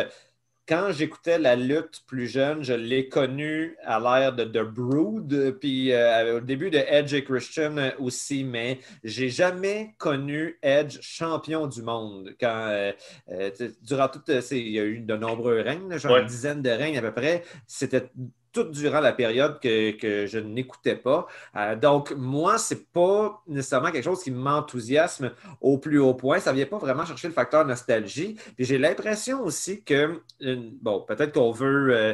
[0.68, 5.92] quand j'écoutais la lutte plus jeune, je l'ai connu à l'ère de The Brood, puis
[5.92, 11.82] euh, au début de Edge et Christian aussi, mais j'ai jamais connu Edge champion du
[11.82, 12.36] monde.
[12.40, 12.92] Quand, euh,
[13.32, 13.50] euh,
[13.82, 14.10] durant
[14.52, 16.22] il y a eu de nombreux règnes, genre Ouais.
[16.22, 17.44] une dizaine de règnes à peu près.
[17.66, 18.12] C'était
[18.52, 21.28] tout durant la période que, que je n'écoutais pas.
[21.56, 25.32] Euh, donc, moi, c'est pas nécessairement quelque chose qui m'enthousiasme
[25.62, 26.40] au plus haut point.
[26.40, 28.36] Ça vient pas vraiment chercher le facteur nostalgie.
[28.56, 31.96] Puis j'ai l'impression aussi que, euh, bon, peut-être qu'on veut.
[31.96, 32.14] euh,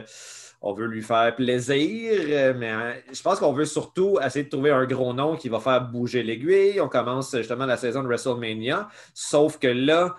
[0.74, 4.86] veut lui faire plaisir, mais euh, je pense qu'on veut surtout essayer de trouver un
[4.86, 6.82] gros nom qui va faire bouger l'aiguille.
[6.82, 8.88] On commence justement la saison de WrestleMania.
[9.14, 10.16] Sauf que là,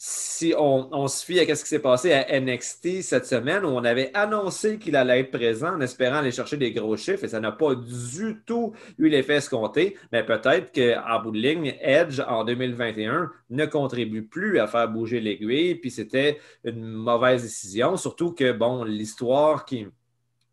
[0.00, 3.82] si on, se fie à ce qui s'est passé à NXT cette semaine, où on
[3.82, 7.40] avait annoncé qu'il allait être présent en espérant aller chercher des gros chiffres, et ça
[7.40, 12.44] n'a pas du tout eu l'effet escompté, mais peut-être qu'en bout de ligne, Edge en
[12.44, 18.52] 2021 ne contribue plus à faire bouger l'aiguille, puis c'était une mauvaise décision, surtout que,
[18.52, 19.88] bon, l'histoire qui.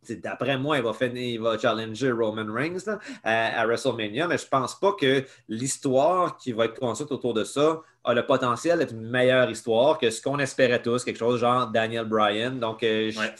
[0.07, 4.79] D'après moi, il va, il va challenger Roman Reigns à, à WrestleMania, mais je pense
[4.79, 9.09] pas que l'histoire qui va être construite autour de ça a le potentiel d'être une
[9.09, 12.59] meilleure histoire que ce qu'on espérait tous, quelque chose genre Daniel Bryan.
[12.59, 13.33] Donc, euh, je, Ouais.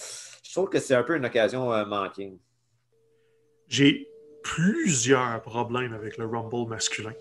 [0.44, 2.34] je trouve que c'est un peu une occasion euh, manquée.
[3.68, 4.08] J'ai
[4.44, 7.14] plusieurs problèmes avec le Rumble masculin.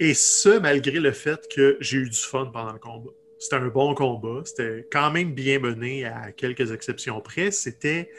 [0.00, 3.10] Et ce, malgré le fait que j'ai eu du fun pendant le combat.
[3.38, 4.42] C'était un bon combat.
[4.44, 7.50] C'était quand même bien mené à quelques exceptions près.
[7.50, 8.10] C'était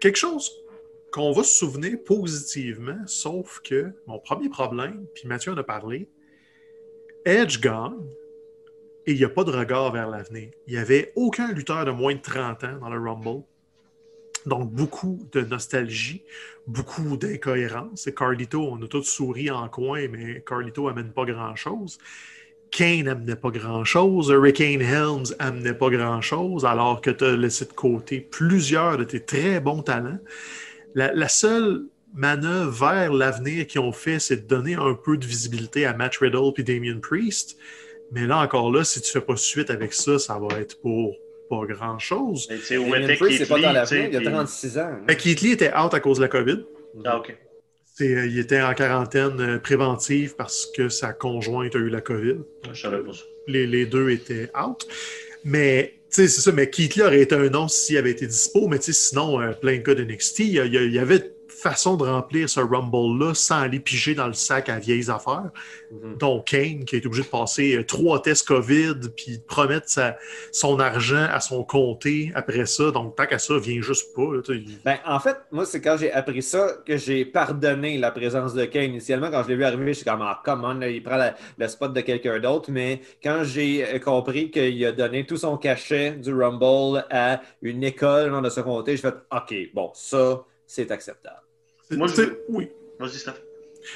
[0.00, 0.50] quelque chose
[1.12, 6.10] qu'on va se souvenir positivement, sauf que mon premier problème, puis Mathieu en a parlé,
[7.26, 8.06] Edge gagne
[9.04, 10.50] et il n'y a pas de regard vers l'avenir.
[10.68, 13.42] Il n'y avait aucun lutteur de moins de 30 ans dans le Rumble.
[14.46, 16.22] Donc, beaucoup de nostalgie,
[16.68, 18.06] beaucoup d'incohérence.
[18.06, 21.98] Et Carlito, on a tous souri en coin, mais Carlito amène pas grand-chose.
[22.70, 24.30] Kane amenait pas grand-chose.
[24.30, 29.20] Hurricane Helms amenait pas grand-chose, alors que tu as laissé de côté plusieurs de tes
[29.20, 30.18] très bons talents.
[30.94, 31.86] La seule
[32.16, 36.16] manœuvre vers l'avenir qu'ils ont fait, c'est de donner un peu de visibilité à Matt
[36.16, 37.56] Riddle et Damien Priest.
[38.12, 41.14] Mais là, encore là, si tu fais pas suite avec ça, ça va être pour
[41.50, 42.46] pas grand-chose.
[42.50, 44.08] Mais tu sais, où Damien était Priest, c'est Keith pas dans tu il a sais,
[44.18, 44.90] puis- 36 ans.
[45.06, 46.64] Mais Keith Lee était out à cause de la COVID.
[47.04, 47.36] Ah, ok.
[47.94, 52.00] C'est, euh, il était en quarantaine euh, préventive parce que sa conjointe a eu la
[52.00, 52.36] COVID.
[52.72, 53.22] Je savais pas ça.
[53.48, 54.86] Les, les deux étaient out.
[55.44, 56.52] Mais, tu sais, c'est ça.
[56.52, 58.68] Mais Keith Lee aurait été un nom s'il avait été dispo.
[58.68, 60.78] Mais, tu sais, sinon, euh, plein de cas de NXT, il y, a- il y
[60.78, 61.32] a- il y avait
[61.70, 65.50] façon de remplir ce Rumble-là sans aller piger dans le sac à vieilles affaires.
[65.92, 66.16] Mhm.
[66.18, 70.16] dont Kane, qui été obligé de passer euh, trois tests COVID, puis de promettre sa-
[70.50, 72.90] son argent à son comté après ça.
[72.90, 74.22] Donc, tant qu'à ça, vient juste pas.
[74.22, 74.40] là.
[74.84, 78.64] Ben, en fait, moi, c'est quand j'ai appris ça que j'ai pardonné la présence de
[78.64, 78.90] Kane.
[78.90, 81.16] Initialement, quand je l'ai vu arriver, je suis comme, ah, come on, là, il prend
[81.16, 82.70] la- le spot de quelqu'un d'autre.
[82.72, 87.84] Mais quand j'ai euh, compris qu'il a donné tout son cachet du Rumble à une
[87.84, 91.36] école genre, de ce comté, je fais, OK, bon, ça, c'est acceptable.
[91.90, 92.70] Moi, je Oui.
[92.98, 93.34] Vas-y, Steph.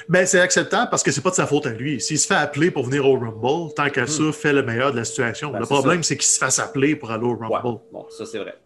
[0.07, 1.99] Ben, c'est acceptable parce que c'est pas de sa faute à lui.
[1.99, 4.97] S'il se fait appeler pour venir au Rumble, tant qu'à ça, fait le meilleur de
[4.97, 5.49] la situation.
[5.49, 5.53] Hmm.
[5.53, 7.81] Ben, le problème, c'est qu'il se fasse appeler pour aller au Ouais, Rumble.
[7.91, 8.57] bon, ça, c'est vrai.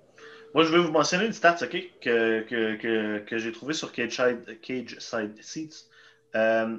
[0.53, 3.91] Moi, je vais vous mentionner une stat ok, que, que, que, que j'ai trouvé sur
[3.91, 5.87] Cage Side, Cage Side Seats.
[6.35, 6.77] Euh,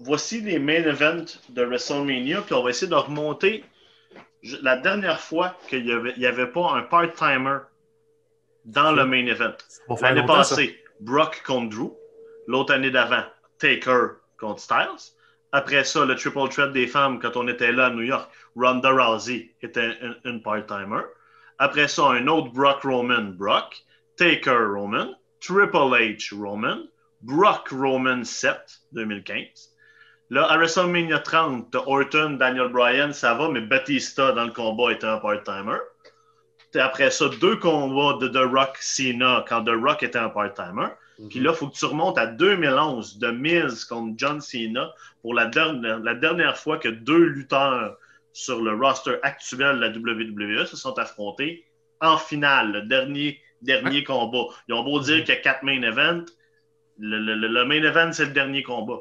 [0.00, 3.64] voici les main events de WrestleMania, puis on va essayer de remonter
[4.62, 7.58] la dernière fois qu'il n'y avait, il y avait pas un part-timer
[8.64, 9.54] dans le main event.
[10.00, 11.92] L'année passée, Brock contre Drew.
[12.46, 13.24] L'autre année d'avant,
[13.58, 15.14] Taker contre Styles.
[15.50, 18.90] Après ça, le triple threat des femmes, quand on était là à New York, Ronda
[18.90, 21.02] Rousey était une, part-timer.
[21.58, 23.84] Après ça, un autre Brock Roman, Brock.
[24.16, 25.08] Taker Roman.
[25.40, 26.78] Triple H Roman.
[27.20, 28.60] Brock Roman 7,
[28.92, 29.72] 2015.
[30.30, 34.92] Là, à WrestleMania 30, t'as Orton, Daniel Bryan, ça va, mais Batista dans le combat
[34.92, 35.78] était un part-timer.
[36.74, 40.88] Après ça, deux combats de The Rock Cena quand The Rock était un part-timer.
[41.28, 45.34] Puis là, il faut que tu remontes à 2011 de Miz contre John Cena pour
[45.34, 47.96] la dernière, la dernière fois que deux lutteurs
[48.32, 51.64] sur le roster actuel de la WWE se sont affrontés
[52.00, 54.46] en finale, le dernier, dernier combat.
[54.68, 56.24] Ils ont beau dire qu'il y a quatre main events,
[56.98, 59.00] le, le- le- le main event, c'est le dernier combat.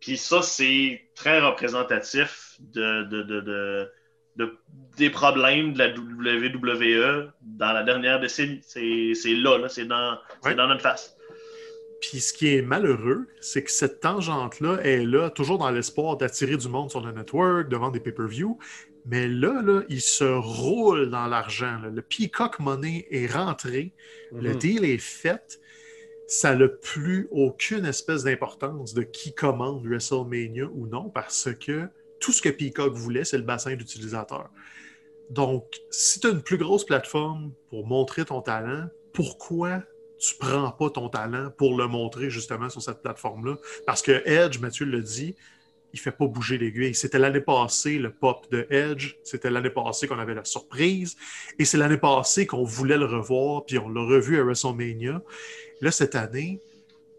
[0.00, 3.90] Puis ça, c'est très représentatif de, de- de- de-
[4.38, 4.56] de-
[4.96, 8.60] des problèmes de la WWE dans la dernière décennie.
[8.64, 10.54] C'est là, là, c'est dans, c'est Ouais.
[10.54, 11.14] dans notre face.
[12.00, 16.56] Puis ce qui est malheureux, c'est que cette tangente-là est là, toujours dans l'espoir d'attirer
[16.56, 18.58] du monde sur le network, de vendre des pay-per-view.
[19.06, 21.80] Mais là, là, il se roule dans l'argent.
[21.92, 23.92] Le Peacock Money est rentré,
[24.32, 24.58] le Mhm.
[24.58, 25.60] deal est fait.
[26.28, 31.88] Ça n'a plus aucune espèce d'importance de qui commande WrestleMania ou non, parce que
[32.20, 34.50] tout ce que Peacock voulait, c'est le bassin d'utilisateurs.
[35.30, 39.82] Donc, si tu as une plus grosse plateforme pour montrer ton talent, pourquoi
[40.18, 43.56] tu prends pas ton talent pour le montrer justement sur cette plateforme-là?
[43.86, 45.34] Parce que Edge, Mathieu l'a dit,
[45.92, 46.94] il fait pas bouger l'aiguille.
[46.94, 51.16] C'était l'année passée le pop de Edge, c'était l'année passée qu'on avait la surprise,
[51.58, 55.22] et c'est l'année passée qu'on voulait le revoir, puis on l'a revu à WrestleMania.
[55.80, 56.60] Là, cette année,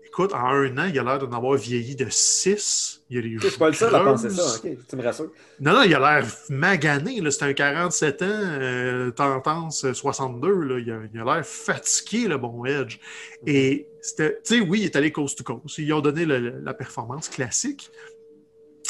[0.10, 3.04] écoute, en un an, il a l'air d'en avoir vieilli de 6.
[3.10, 5.32] Il a les Je suis pas le seul à penser ça, ok, tu me rassures.
[5.60, 7.22] Non, non, il a l'air magané.
[7.32, 10.52] C'est un 47 ans, euh, tendance euh, 62.
[10.64, 10.80] Là.
[11.14, 12.98] Il a l'air fatigué, le bon Edge.
[13.48, 15.78] Et c'était, tu sais, oui, il est allé coast to coast.
[15.78, 17.90] Ils ont donné le- la performance classique.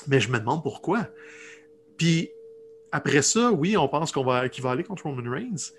[0.07, 1.07] Mais je me demande pourquoi.
[1.97, 2.29] Puis
[2.91, 5.71] après ça, oui, on pense qu'on va, qu'il va aller contre Roman Reigns.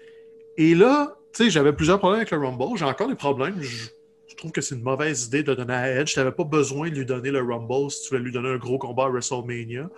[0.56, 2.76] Et là, tu sais, j'avais plusieurs problèmes avec le Rumble.
[2.76, 3.60] J'ai encore des problèmes.
[3.60, 3.88] Je,
[4.30, 6.12] je trouve que c'est une mauvaise idée de donner à Edge.
[6.12, 8.58] Tu n'avais pas besoin de lui donner le Rumble si tu voulais lui donner un
[8.58, 9.90] gros combat à WrestleMania.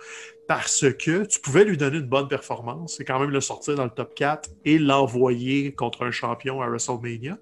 [0.47, 3.83] Parce que tu pouvais lui donner une bonne performance et quand même le sortir dans
[3.83, 7.37] le top 4 et l'envoyer contre un champion à WrestleMania.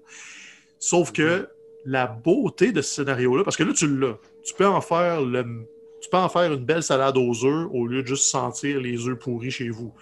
[0.78, 1.48] Sauf que
[1.86, 4.18] la beauté de ce scénario-là, parce que là, tu l'as.
[4.44, 5.66] Tu peux en faire le,
[6.00, 9.08] tu peux en faire une belle salade aux œufs au lieu de juste sentir les
[9.08, 9.94] œufs pourris chez vous.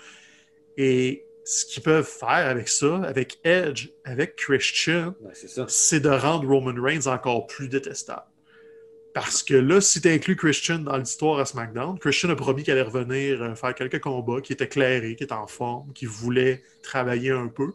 [0.76, 5.14] Et ce qu'ils peuvent faire avec ça, avec Edge, avec Christian,
[5.68, 8.22] c'est de rendre Roman Reigns encore plus détestable.
[9.12, 12.72] Parce que là, si tu inclus Christian dans l'histoire à SmackDown, Christian a promis qu'il
[12.72, 16.62] allait revenir euh, faire quelques combats, qui était clairé, qui était en forme, qui voulait
[16.82, 17.72] travailler un peu.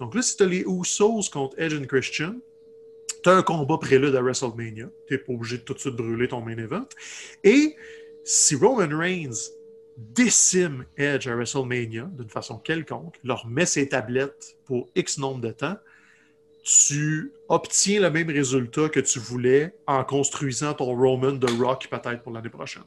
[0.00, 2.34] Donc là, si tu as les Usos contre Edge et Christian,
[3.22, 4.88] tu as un combat prélude à WrestleMania.
[5.06, 6.86] Tu n'es pas obligé de tout de suite brûler ton main event.
[7.44, 7.76] Et
[8.24, 9.52] si Roman Reigns
[9.96, 15.50] décime Edge à WrestleMania d'une façon quelconque, leur met ses tablettes pour X nombre de
[15.50, 15.76] temps,
[16.64, 22.22] tu obtiens le même résultat que tu voulais en construisant ton Roman de Rock peut-être
[22.22, 22.84] pour l'année prochaine.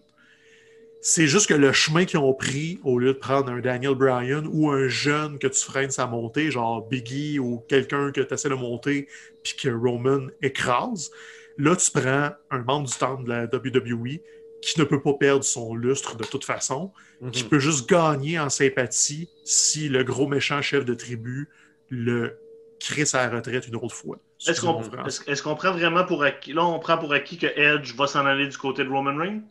[1.02, 4.48] C'est juste que le chemin qu'ils ont pris, au lieu de prendre un Daniel Bryan
[4.52, 8.50] ou un jeune que tu freines sa montée, genre Biggie ou quelqu'un que tu essaies
[8.50, 9.08] de monter
[9.44, 11.12] puis que Roman écrase,
[11.60, 14.20] là tu prends un membre du temple de la WWE
[14.62, 16.92] qui ne peut pas perdre son lustre de toute façon,
[17.32, 17.50] qui Mhm.
[17.50, 21.50] peut juste gagner en sympathie si le gros méchant chef de tribu
[21.90, 22.38] le
[22.80, 24.18] crée sa retraite une autre fois.
[24.62, 26.54] Qu'on est-ce qu'on prend vraiment pour acquis.
[26.54, 29.42] Là, on prend pour acquis que Edge va s'en aller du côté de Roman Reigns?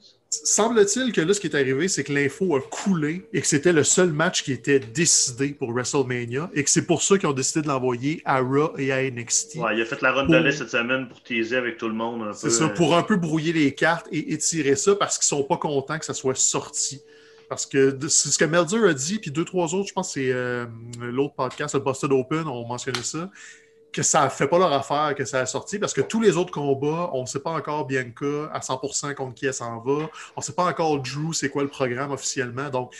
[0.44, 3.72] Semble-t-il que là, ce qui est arrivé, c'est que l'info a coulé et que c'était
[3.72, 7.32] le seul match qui était décidé pour WrestleMania et que c'est pour ça qu'ils ont
[7.34, 9.56] décidé de l'envoyer à Raw et à NXT.
[9.56, 11.88] Ouais, il a fait la run Pour- de lait cette semaine pour teaser avec tout
[11.88, 12.32] le monde.
[12.34, 15.44] C'est ça, euh, pour un peu brouiller les cartes et étirer ça parce qu'ils sont
[15.44, 17.00] pas contents que ça soit sorti.
[17.48, 20.20] Parce que c'est ce que Melzer a dit, puis deux, trois autres, je pense que
[20.20, 20.64] c'est euh,
[20.98, 23.30] l'autre podcast, le Busted Open, ont mentionné ça,
[23.94, 26.50] que ça fait pas leur affaire que ça a sorti parce que tous les autres
[26.50, 30.10] combats, on sait pas encore Bianca à 100% contre qui elle s'en va.
[30.36, 32.68] On sait pas encore Drew, c'est quoi le programme officiellement.
[32.70, 32.92] Donc,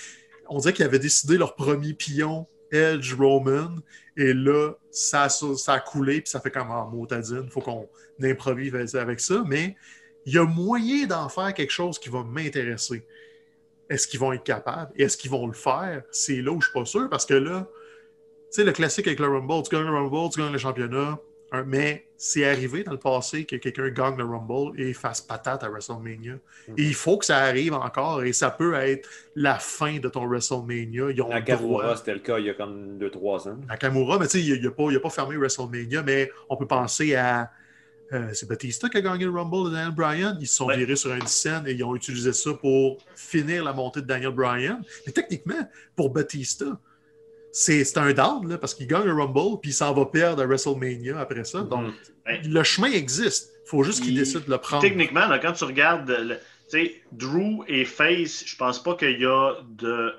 [0.48, 3.70] on dirait qu'ils avaient décidé leur premier pion, Edge, Roman,
[4.16, 5.26] et là, ça,
[5.66, 7.48] a- coulé, puis ça fait comme en motadine.
[7.50, 7.88] faut qu'on
[8.22, 9.76] improvise avec ça, mais
[10.26, 13.04] il y a moyen d'en faire quelque chose qui va m'intéresser.
[13.90, 14.92] Est-ce qu'ils vont être capables?
[14.96, 16.02] Est-ce qu'ils vont le faire?
[16.10, 17.66] C'est là où je suis pas sûr, parce que là,
[18.54, 21.18] sais, le classique avec le Rumble, tu gagnes le Rumble, tu gagnes le championnat,
[21.66, 25.68] mais c'est arrivé dans le passé que quelqu'un gagne le Rumble et fasse patate à
[25.68, 26.34] WrestleMania.
[26.76, 30.26] Et il faut que ça arrive encore, et ça peut être la fin de ton
[30.26, 31.10] WrestleMania.
[31.10, 31.96] Ils ont Nakamura, droit.
[31.96, 33.58] c'était le cas il y a comme 2-3 ans.
[33.68, 37.50] Nakamura, mais tu sais, il n'a pas, pas fermé WrestleMania, mais on peut penser à.
[38.12, 40.36] euh, c'est Batista qui a gagné le Rumble de Daniel Bryan.
[40.40, 40.76] Ils se sont Ouais.
[40.76, 44.30] virés sur une scène et ils ont utilisé ça pour finir la montée de Daniel
[44.32, 44.80] Bryan.
[45.06, 46.66] Mais techniquement, pour Batista,
[47.56, 50.46] c'est un down là, parce qu'il gagne le Rumble puis il s'en va perdre à
[50.46, 51.60] WrestleMania après ça.
[51.62, 51.94] Donc,
[52.26, 52.40] Ouais.
[52.44, 53.50] le chemin existe.
[53.66, 54.82] Il faut juste qu'il Il- décide de le prendre.
[54.82, 56.38] Techniquement, là, quand tu regardes, le-
[56.68, 60.12] sais, Drew et Face, je pense pas qu'il y a de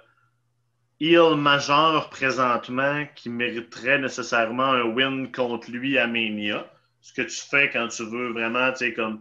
[1.02, 6.66] heel majeur présentement qui mériterait nécessairement un win contre lui à Mania.
[7.02, 9.20] Ce que tu fais quand tu veux vraiment, tu sais, comme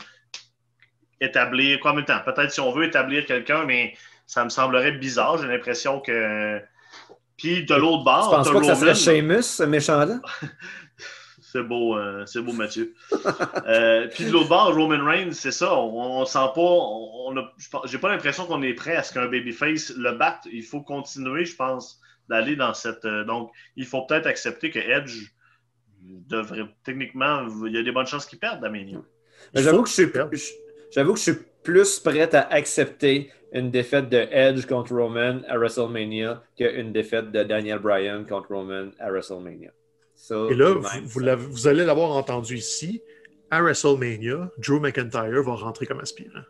[1.20, 3.94] établir, quoi en même temps, peut-être si on veut établir quelqu'un, mais
[4.26, 5.38] ça me semblerait bizarre.
[5.38, 6.60] J'ai l'impression que.
[7.44, 10.18] Puis de l'autre Tu bord, penses t'as pas que ça serait Sheamus, ce méchant-là?
[11.38, 12.94] C'est beau, euh, c'est beau, Mathieu.
[13.66, 15.72] Euh, puis de l'autre bord, Roman Reigns, c'est ça.
[15.78, 16.60] On, on sent pas.
[16.60, 17.48] On, on
[17.84, 20.48] J'ai pas l'impression qu'on est prêt à ce qu'un babyface le batte.
[20.52, 23.04] Il faut continuer, je pense, d'aller dans cette.
[23.04, 25.28] euh, donc, il faut peut-être accepter que Edge
[26.00, 27.46] devrait techniquement.
[27.66, 29.02] Il y a des bonnes chances qu'il perde, Damien.
[29.54, 30.08] J'avoue que, je suis,
[30.90, 35.56] j'avoue que je suis plus prêt à accepter une défaite de Edge contre Roman à
[35.56, 39.70] WrestleMania qu'une défaite de Daniel Bryan contre Roman à WrestleMania.
[40.30, 43.00] Et là, vous, vous allez l'avoir entendu ici.
[43.50, 46.42] À WrestleMania, Drew McIntyre va rentrer comme aspirant.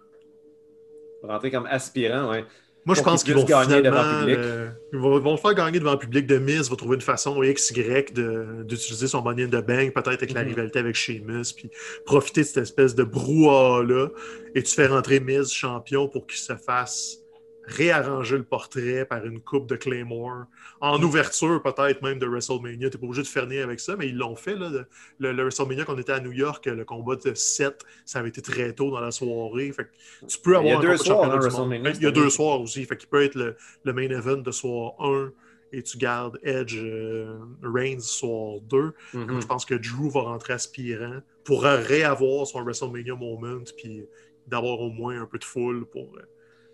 [1.22, 2.44] Rentrer comme aspirant, ouais.
[2.86, 4.36] Moi, je pense qu'il qu'ils vont gagner devant public.
[4.38, 7.00] euh, ils vont, vont le faire gagner devant le public de Miz, va trouver une
[7.00, 10.48] façon XY de- d'utiliser son money in the bank, peut-être avec la Mhm.
[10.50, 11.70] rivalité avec Sheamus, puis
[12.04, 14.08] profiter de cette espèce de brouhaha-là,
[14.54, 17.23] et tu fais rentrer Miz champion pour qu'il se fasse
[17.66, 20.44] réarranger le portrait par une coupe de Claymore,
[20.80, 22.90] en ouverture peut-être même de WrestleMania.
[22.90, 24.54] Tu n'es pas obligé de fermer avec ça, mais ils l'ont fait.
[24.54, 24.86] Là, le,
[25.18, 28.42] le- le WrestleMania qu'on était à New York, le combat de 7, ça avait été
[28.42, 29.72] très tôt dans la soirée.
[29.72, 31.38] Fait que tu peux Il y a avoir deux soirs, hein.
[31.38, 32.84] WrestleMania, Il y a deux soirs aussi.
[32.84, 35.32] Fait qu'il peut être le, le main event de soir 1
[35.72, 38.92] et tu gardes Edge euh, Reigns soir 2.
[39.14, 39.40] Mhm.
[39.40, 44.04] Je pense que Drew va rentrer aspirant pour réavoir son WrestleMania moment puis
[44.46, 46.22] d'avoir au moins un peu de foule pour euh,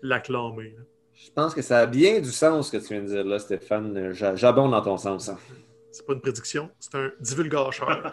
[0.01, 0.75] l'acclamer.
[1.13, 3.37] Je pense que ça a bien du sens ce que tu viens de dire là,
[3.39, 4.11] Stéphane.
[4.13, 5.29] J'a- J'abonde dans ton sens.
[5.29, 5.37] hein.
[5.93, 8.11] C'est pas une prédiction, c'est un veux le gâcheur.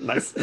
[0.00, 0.34] nice.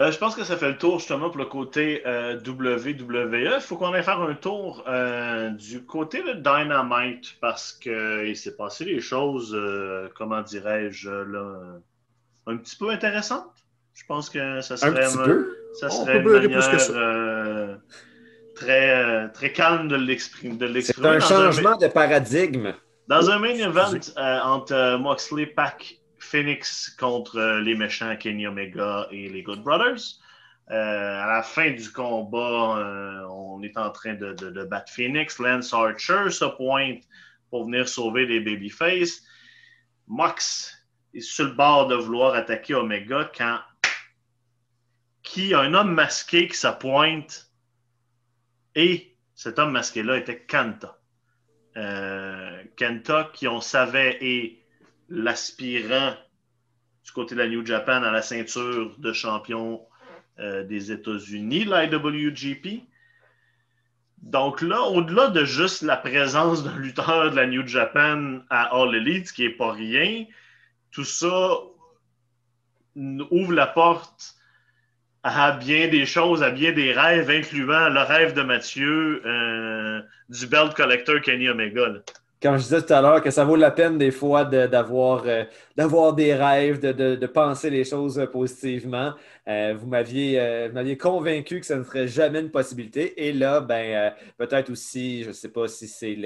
[0.00, 3.54] Euh, je pense que ça fait le tour justement pour le côté euh, WWE.
[3.56, 8.54] Il faut qu'on aille faire un tour euh, du côté de Dynamite parce qu'il s'est
[8.54, 11.56] passé des choses, euh, comment dirais-je, là,
[12.46, 13.46] un petit peu intéressantes.
[13.94, 15.56] Je pense que ça Un serait, petit peu.
[15.72, 17.79] ça On serait peut une beurrer plus que manière ça.
[18.60, 20.56] Très, euh, très calme de l'exprimer.
[20.56, 22.72] de C'est un dans changement de paradigme.
[23.08, 29.06] dans un main event euh, entre euh, Moxley, Pac, Phoenix contre les méchants Kenny Omega
[29.10, 30.02] et les Good Brothers.
[30.70, 34.92] Euh, à la fin du combat, euh, on est en train de, de- de battre
[34.92, 35.38] Phoenix.
[35.40, 37.02] Lance Archer se pointe
[37.50, 39.22] pour venir sauver les babyface.
[40.06, 40.72] Mox
[41.14, 43.58] est sur le bord de vouloir attaquer Omega quand
[45.22, 47.49] qui un homme masqué qui se pointe
[48.74, 50.98] et cet homme masqué-là était Kanta.
[51.76, 54.58] Euh, Kenta, qui on savait est
[55.08, 56.14] l'aspirant
[57.04, 59.80] du côté de la New Japan à la ceinture de champion
[60.38, 62.82] euh, des États-Unis, l'IWGP.
[64.18, 68.94] Donc là, au-delà de juste la présence d'un lutteur de la New Japan à All
[68.94, 70.26] Elite, ce qui n'est pas rien,
[70.90, 71.58] tout ça
[72.96, 74.34] ouvre la porte
[75.22, 80.46] à bien des choses, à bien des rêves, incluant le rêve de Mathieu euh, du
[80.46, 81.88] belt collector Kenny Omega.
[82.42, 85.24] Comme je disais tout à l'heure, que ça vaut la peine des fois de- d'avoir
[85.26, 85.44] euh,
[85.76, 89.12] d'avoir des rêves, de, de- de penser les choses euh, positivement.
[89.46, 93.26] Euh, vous m'aviez euh, convaincu que ça ne serait jamais une possibilité.
[93.28, 96.16] Et là, ben, euh, peut-être aussi, je ne sais pas si c'est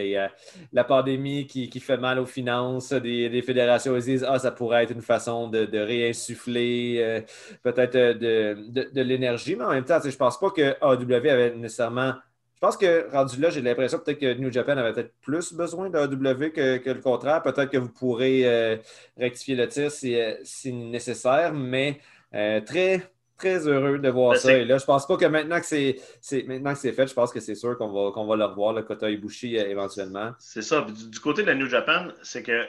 [0.73, 3.97] la pandémie qui, qui fait mal aux finances des, des fédérations.
[3.99, 7.25] Disent, ah, ça pourrait être une façon de, de réinsuffler
[7.63, 9.57] peut-être de, de- de l'énergie.
[9.57, 12.15] Mais en même temps, je ne pense pas que AEW avait nécessairement
[12.65, 15.99] pense que rendu là, j'ai l'impression peut-être que New Japan avait peut-être plus besoin de
[15.99, 17.43] AEW que, que le contraire.
[17.43, 18.77] Peut-être que vous pourrez euh,
[19.19, 22.01] rectifier le tir si, euh, si nécessaire, mais
[22.35, 23.03] euh, très,
[23.37, 24.53] très heureux de voir Ben, ça.
[24.57, 25.97] Et là, je pense pas que maintenant que c'est
[26.47, 28.73] maintenant que c'est fait, je pense que c'est sûr qu'on va, qu'on va le revoir,
[28.73, 30.33] le Kota Ibushi, euh, éventuellement.
[30.39, 30.87] C'est ça.
[31.11, 32.65] Du côté de la New Japan, c'est que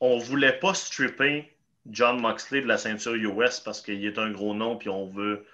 [0.00, 1.54] on voulait pas stripper
[1.90, 5.44] John Moxley de la ceinture US parce qu'il est un gros nom puis on veut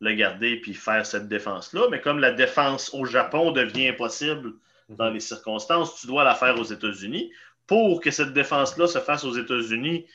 [0.00, 1.88] le garder puis faire cette défense-là.
[1.90, 4.54] Mais comme la défense au Japon devient impossible
[4.88, 7.30] dans les circonstances, tu dois la faire aux États-Unis.
[7.66, 10.06] Pour que cette défense-là se fasse aux États-Unis,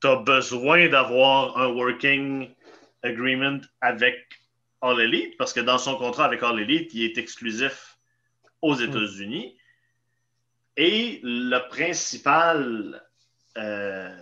[0.00, 2.50] tu as besoin d'avoir un working
[3.02, 4.40] agreement avec
[4.80, 7.98] All Elite parce que dans son contrat avec All Elite, il est exclusif
[8.62, 9.56] aux États-Unis.
[10.76, 13.02] Et le principal,
[13.56, 14.16] euh,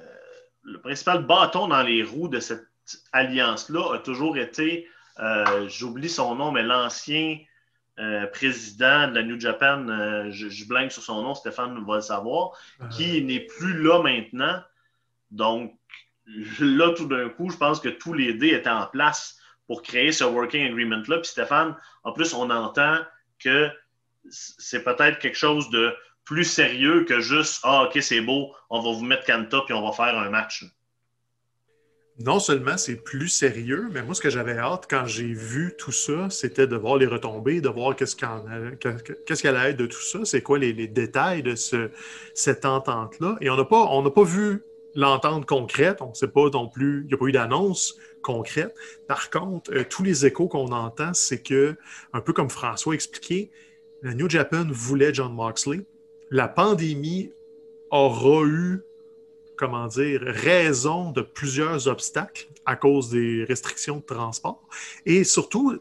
[0.62, 2.71] le principal bâton dans les roues de cette
[3.12, 4.88] alliance-là a toujours été,
[5.20, 7.38] euh, j'oublie son nom, mais l'ancien
[7.98, 11.96] euh, président de la New Japan, euh, je, je blanque sur son nom, Stéphane va
[11.96, 14.62] le savoir, Euh, qui n'est plus là maintenant.
[15.30, 15.74] Donc,
[16.58, 20.12] là, tout d'un coup, je pense que tous les dés étaient en place pour créer
[20.12, 21.18] ce working agreement-là.
[21.18, 22.98] Puis Stéphane, en plus, on entend
[23.38, 23.70] que
[24.30, 28.92] c'est peut-être quelque chose de plus sérieux que juste Ah, OK, c'est beau, on va
[28.92, 30.64] vous mettre Kanta puis on va faire un match.
[32.18, 35.92] Non seulement c'est plus sérieux, mais moi, ce que j'avais hâte quand j'ai vu tout
[35.92, 40.42] ça, c'était de voir les retombées, de voir qu'est-ce allait être de tout ça, c'est
[40.42, 41.90] quoi les, détails de ce,
[42.34, 43.36] cette entente-là.
[43.40, 44.62] Et on n'a pas, pas vu
[44.94, 48.74] l'entente concrète, on ne sait pas non plus, il n'y a pas eu d'annonce concrète.
[49.08, 51.76] Par contre, euh, tous les échos qu'on entend, c'est que,
[52.12, 53.50] un peu comme François expliquait,
[54.02, 55.86] la New Japan voulait John Moxley.
[56.30, 57.32] La pandémie
[57.90, 58.82] aura eu
[59.62, 64.60] comment dire, raison de plusieurs obstacles à cause des restrictions de transport.
[65.06, 65.78] Et surtout,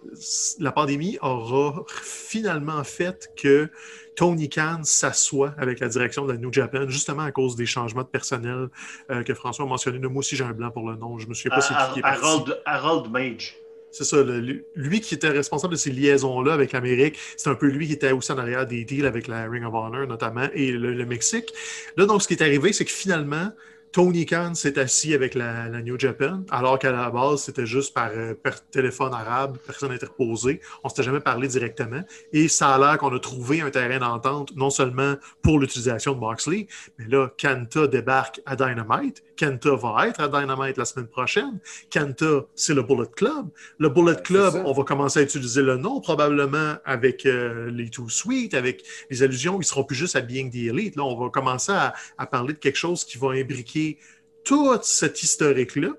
[0.59, 3.71] la pandémie aura finalement fait que
[4.15, 8.03] Tony Khan s'assoit avec la direction de la New Japan, justement à cause des changements
[8.03, 8.67] de personnel
[9.09, 9.97] euh, que François a mentionné.
[9.97, 11.17] Moi aussi, j'ai un blanc pour le nom.
[11.17, 12.01] Je me souviens pas est parti.
[12.03, 13.60] Harold, Harold Mage.
[13.91, 17.67] C'est ça, le- lui qui était responsable de ces liaisons-là avec l'Amérique, c'est un peu
[17.67, 20.71] lui qui était aussi en arrière des deals avec la Ring of Honor notamment et
[20.71, 21.53] le, Mexique.
[21.97, 23.51] Là, donc, ce qui est arrivé, c'est que finalement,
[23.91, 28.09] Tony Khan s'est assis avec la, New Japan, alors qu'à la base, c'était juste par,
[28.15, 28.33] euh,
[28.71, 30.61] téléphone arabe, personne interposée.
[30.83, 32.01] On ne s'était jamais parlé directement.
[32.31, 36.19] Et ça a l'air qu'on a trouvé un terrain d'entente, non seulement pour l'utilisation de
[36.19, 36.67] Moxley,
[36.97, 39.23] mais là, Kanta débarque à Dynamite.
[39.41, 41.59] Kanta va être à Dynamite la semaine prochaine.
[41.89, 43.47] Kanta, c'est le Bullet Club.
[43.79, 48.07] Le Bullet Club, on va commencer à utiliser le nom probablement avec euh, les Two
[48.07, 49.59] Suites, avec les allusions.
[49.59, 50.95] Ils seront plus juste à Being the Elite.
[50.95, 53.97] Là, on va commencer à, à parler de quelque chose qui va imbriquer
[54.43, 55.89] tout cet historique-là.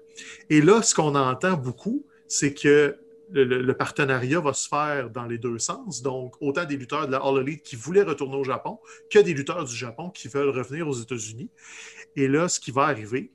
[0.48, 2.96] Et là, ce qu'on entend beaucoup, c'est que
[3.32, 6.02] le, le- le partenariat va se faire dans les deux sens.
[6.02, 8.78] Donc, autant des lutteurs de la All Elite qui voulaient retourner au Japon
[9.10, 11.48] que des lutteurs du Japon qui veulent revenir aux États-Unis.
[12.16, 13.30] Et là, ce qui va arriver,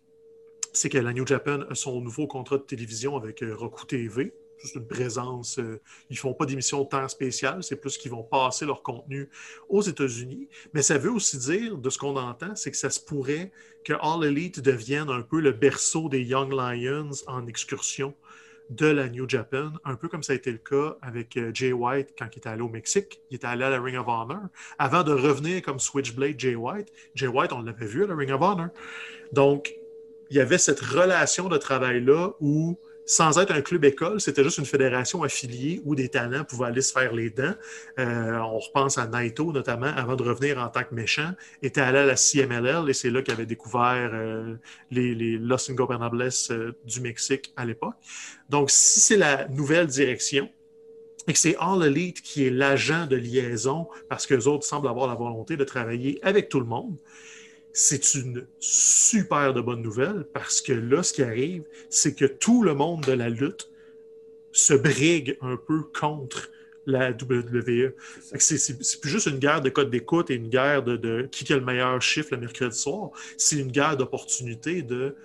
[0.74, 4.34] c'est que la New Japan a son nouveau contrat de télévision avec euh, Roku TV.
[4.60, 5.60] Juste une présence.
[5.60, 9.30] euh, ils font pas d'émissions de temps spéciales, c'est plus qu'ils vont passer leur contenu
[9.70, 10.48] aux États-Unis.
[10.74, 13.52] Mais ça veut aussi dire, de ce qu'on entend, c'est que ça se pourrait
[13.84, 18.16] que All Elite devienne un peu le berceau des Young Lions en excursion
[18.70, 21.72] de la New Japan, un peu comme ça a été le cas avec euh, Jay
[21.72, 23.22] White quand il était allé au Mexique.
[23.32, 24.42] Il était allé à la Ring of Honor.
[24.78, 28.32] Avant de revenir comme Switchblade Jay White, Jay White, on l'avait vu à la Ring
[28.32, 28.68] of Honor.
[29.32, 29.74] Donc,
[30.30, 32.78] il y avait cette relation de travail-là où,
[33.08, 36.82] sans être un club école, c'était juste une fédération affiliée où des talents pouvaient aller
[36.82, 37.54] se faire les dents.
[38.00, 41.32] Euh, on repense à Naito, notamment, avant de revenir en tant que méchant,
[41.64, 44.56] était allé à la CMLL et c'est là qu'il avait découvert euh,
[44.92, 47.96] les, les Los Ingobernables euh, du Mexique à l'époque.
[48.50, 50.50] Donc, si c'est la nouvelle direction,
[51.30, 55.08] et que c'est All Elite qui est l'agent de liaison parce qu'eux autres semblent avoir
[55.08, 56.98] la volonté de travailler avec tout le monde,
[57.80, 62.64] c'est une super de bonne nouvelle parce que là, ce qui arrive, c'est que tout
[62.64, 63.70] le monde de la lutte
[64.52, 66.50] se brigue un peu contre
[66.88, 67.94] la WWE.
[68.40, 71.58] C'est plus juste une guerre de code d'écoute et une guerre de, de qui a
[71.58, 73.12] le meilleur chiffre le mercredi soir.
[73.38, 75.16] C'est une guerre d'opportunité de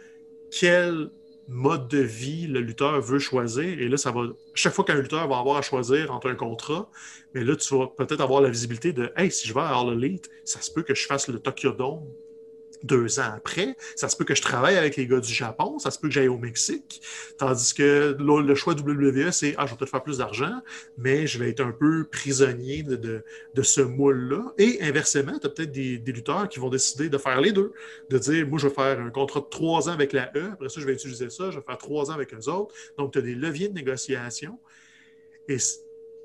[0.50, 1.08] quel
[1.48, 3.80] mode de vie le lutteur veut choisir.
[3.80, 4.24] Et là, ça va.
[4.52, 6.90] Chaque fois qu'un lutteur va avoir à choisir entre un contrat,
[7.32, 9.94] mais là, tu vas peut-être avoir la visibilité de Hey, si je vais à All
[9.94, 12.04] Elite, ça se peut que je fasse le Tokyo Dome
[12.82, 13.76] deux ans après.
[13.96, 16.14] Ça se peut que je travaille avec les gars du Japon, ça se peut que
[16.14, 17.02] j'aille au Mexique.
[17.38, 20.60] Tandis que le choix WWE, c'est Ah, je vais peut-être faire plus d'argent,
[20.98, 23.24] mais je vais être un peu prisonnier de,
[23.54, 24.52] de, ce moule-là.
[24.58, 27.72] Et inversement, tu as peut-être des, des, lutteurs qui vont décider de faire les deux.
[28.10, 30.68] De dire Moi, je vais faire un contrat de trois ans avec la E, après
[30.68, 32.74] ça, je vais utiliser ça, je vais faire trois ans avec eux autres.
[32.98, 34.58] Donc, tu as des leviers de négociation.
[35.48, 35.58] Et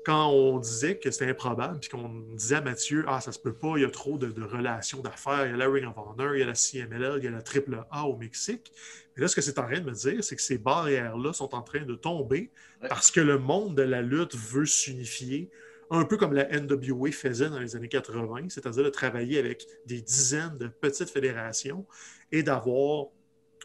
[0.08, 3.52] quand on disait que c'était improbable, puis qu'on disait à Mathieu, ah, ça se peut
[3.52, 5.98] pas, il y a trop de, de relations d'affaires, il y a la Ring of
[5.98, 8.72] Honor, il y a la CMLL, il y a la AAA au Mexique.
[9.14, 11.54] Mais là, ce que c'est en train de me dire, c'est que ces barrières-là sont
[11.54, 12.50] en train de tomber
[12.80, 12.88] Ouais.
[12.88, 15.50] parce que le monde de la lutte veut s'unifier,
[15.90, 20.00] un peu comme la NWA faisait dans les années 80, c'est-à-dire de travailler avec des
[20.00, 21.86] dizaines de petites fédérations
[22.32, 23.08] et d'avoir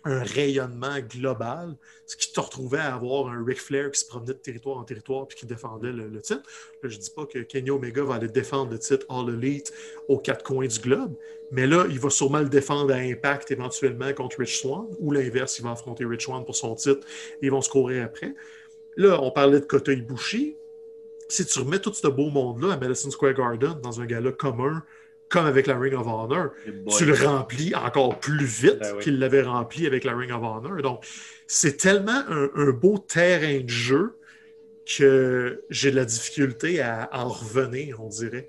[0.05, 1.75] un rayonnement global,
[2.05, 4.83] ce qui te retrouvait à avoir un Ric Flair qui se promenait de territoire en
[4.83, 6.43] territoire puis qui défendait le, titre.
[6.81, 9.73] Là, je ne dis pas que Kenny Omega va aller défendre le titre All Elite
[10.09, 11.15] aux quatre coins du globe,
[11.51, 15.59] mais là, il va sûrement le défendre à Impact éventuellement contre Rich Swan, ou l'inverse,
[15.59, 17.05] il va affronter Rich Swan pour son titre
[17.41, 18.35] et ils vont se courir après.
[18.97, 20.57] Là, on parlait de Kota Ibushi.
[21.29, 24.83] Si tu remets tout ce beau monde-là à Madison Square Garden dans un gala commun,
[25.33, 26.51] comme avec la Ring of Honor,
[26.95, 29.03] tu le remplis encore plus vite Ben oui.
[29.03, 30.79] qu'il l'avait rempli avec la Ring of Honor.
[30.83, 31.03] Donc,
[31.47, 34.15] c'est tellement un, un beau terrain de jeu
[34.85, 38.47] que j'ai de la difficulté à en revenir, on dirait.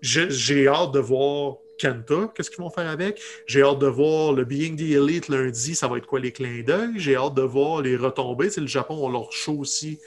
[0.00, 3.20] J'ai hâte de voir Kenta, qu'est-ce qu'ils vont faire avec?
[3.46, 6.64] J'ai hâte de voir le Being the Elite lundi, ça va être quoi les clins
[6.64, 6.90] d'œil?
[6.96, 8.50] J'ai hâte de voir les retombées.
[8.50, 10.00] Sais, le Japon a leur show aussi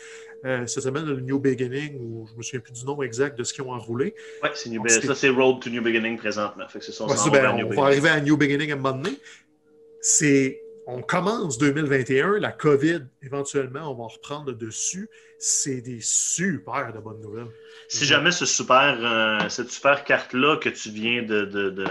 [0.45, 3.43] euh, cette semaine, le New Beginning, où je me souviens plus du nom exact de
[3.43, 4.13] ce qu'ils ont enroulé.
[4.43, 6.67] Ouais, c'est New Donc, Be- c'est- ça, c'est Road to New Beginning présentement.
[6.67, 7.79] Fait que ça, on Ouais, ben, on va Beginning.
[7.83, 9.17] arriver à New Beginning à un moment donné.
[10.01, 15.09] C'est, on commence 2021, la COVID, éventuellement, on va en reprendre le dessus.
[15.39, 17.47] C'est des super de bonnes nouvelles.
[17.89, 21.85] Si jamais ce super, euh, cette super carte-là que tu viens de, de- de-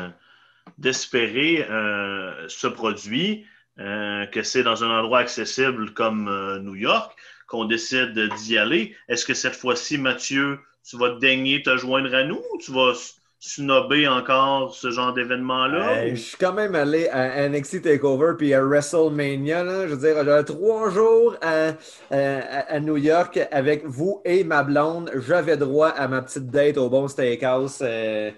[0.78, 3.44] d'espérer euh, se produit,
[3.78, 7.14] euh, que c'est dans un endroit accessible comme euh, New York,
[7.46, 12.24] qu'on décide d'y aller, est-ce que cette fois-ci, Mathieu, tu vas daigner te joindre à
[12.24, 12.92] nous ou tu vas
[13.38, 15.90] snobber encore ce genre d'événement-là?
[15.98, 19.86] Euh, je suis quand même allé à NXT TakeOver puis à WrestleMania.
[19.86, 25.10] je veux dire, j'avais trois jours à, New York avec vous et ma blonde.
[25.26, 27.78] J'avais droit à ma petite date au bon steakhouse.
[27.82, 28.30] euh,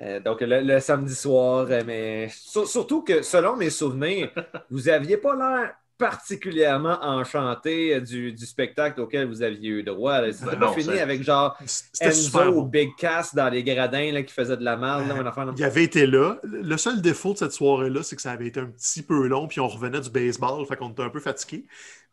[0.00, 1.66] euh, donc le, samedi soir.
[1.86, 4.30] Mais sur- surtout que, selon mes souvenirs,
[4.70, 10.20] vous aviez pas l'air particulièrement enchanté euh, du, du spectacle auquel vous aviez eu droit.
[10.32, 11.56] C'était Ben pas non, fini c'est- avec genre
[12.00, 12.62] Enzo bon.
[12.62, 15.04] Big Cass dans les gradins là, qui faisait de la merde.
[15.08, 16.36] Ben, affaire Il avait été là.
[16.42, 19.46] Le seul défaut de cette soirée-là, c'est que ça avait été un petit peu long,
[19.48, 21.64] puis on revenait du baseball, fait qu'on était un peu fatigué.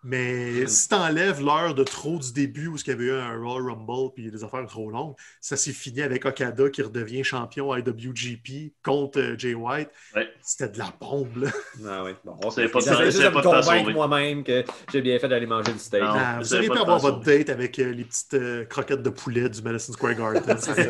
[0.04, 3.64] Mais si t'enlèves l'heure de trop du début où il y avait eu un Royal
[3.70, 8.72] Rumble puis des affaires trop longues, ça s'est fini avec Okada qui redevient champion IWGP
[8.82, 9.90] contre euh, Jay White.
[10.16, 10.30] Ouais.
[10.42, 11.50] C'était de la bombe, là.
[11.86, 12.12] Ah oui.
[12.24, 12.72] Bon, pas de juste
[13.12, 15.80] c'est de pas me de temps convaincre moi-même que j'ai bien fait d'aller manger du
[15.80, 16.02] steak.
[16.02, 16.10] Non.
[16.16, 19.50] Ah, vous avez pu avoir votre date avec euh, les petites euh, croquettes de poulet
[19.50, 20.58] du Madison Square Garden.
[20.58, 20.74] Ça.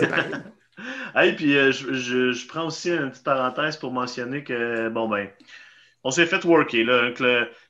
[1.15, 5.09] Hey, puis euh, je, je- je prends aussi une petite parenthèse pour mentionner que, bon,
[5.09, 5.27] ben,
[6.05, 7.11] on s'est fait worker, là,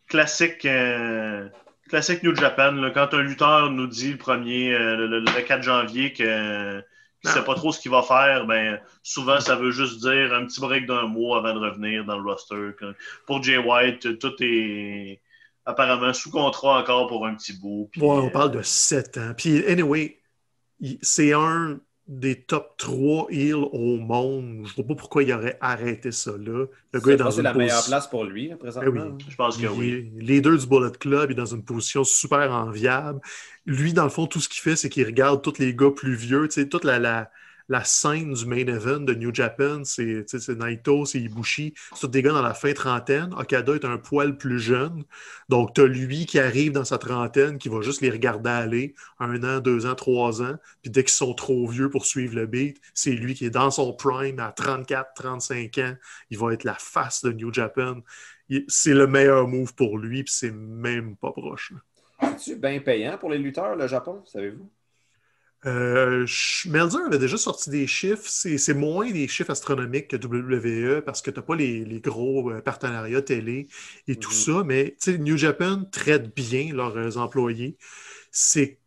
[0.09, 1.47] classique, euh,
[1.89, 5.41] classique New Japan, là, quand un lutteur nous dit le premier, euh, le, le- le
[5.43, 6.81] 4 janvier que euh,
[7.21, 7.45] qu'il sait Non.
[7.45, 10.85] pas trop ce qu'il va faire, ben, souvent, ça veut juste dire un petit break
[10.87, 12.71] d'un mois avant de revenir dans le roster.
[13.27, 15.21] Pour Jay White, tout est
[15.65, 17.89] apparemment sous contrat encore pour un petit bout.
[17.91, 19.33] puis, Ouais, on parle de 7 ans.
[19.37, 20.21] Puis, anyway,
[21.01, 21.79] c'est un
[22.09, 24.65] des top 3 heels au monde.
[24.67, 26.65] Je vois pas pourquoi il aurait arrêté ça là.
[26.93, 28.87] Le gars est dans C'est une la meilleure place pour lui, là, présentement.
[28.87, 29.25] Eh oui.
[29.29, 30.11] Je pense que Il oui.
[30.15, 33.21] leader du Bullet Club, il est dans une position super enviable.
[33.65, 36.15] Lui, dans le fond, tout ce qu'il fait, c'est qu'il regarde tous les gars plus
[36.15, 36.47] vieux.
[36.47, 37.31] Tu sais, toute la, la,
[37.69, 41.75] la scène du main event de New Japan, c'est Naito, c'est Ibushi.
[41.93, 43.31] C'est des gars dans la fin trentaine.
[43.37, 45.03] Okada est un poil plus jeune.
[45.49, 48.95] Donc, tu as lui qui arrive dans sa trentaine, qui va juste les regarder aller,
[49.19, 50.55] un an, deux ans, trois ans.
[50.81, 53.69] Puis dès qu'ils sont trop vieux pour suivre le beat, c'est lui qui est dans
[53.69, 55.93] son prime à 34, 35 ans.
[56.31, 57.97] Il va être la face de New Japan.
[58.67, 61.71] C'est le meilleur move pour lui, puis c'est même pas proche.
[62.19, 64.67] C'est-tu bien payant pour les lutteurs, le Japon, savez-vous?
[65.65, 66.25] Euh,
[66.67, 68.27] Melzer avait déjà sorti des chiffres.
[68.29, 72.49] C'est moins des chiffres astronomiques que WWE parce que tu n'as pas les, les gros
[72.51, 73.67] euh, partenariats télé
[74.07, 74.35] et tout Mhm.
[74.35, 74.63] ça.
[74.65, 77.77] Mais New Japan traite bien leurs euh, employés.
[78.31, 78.79] C'est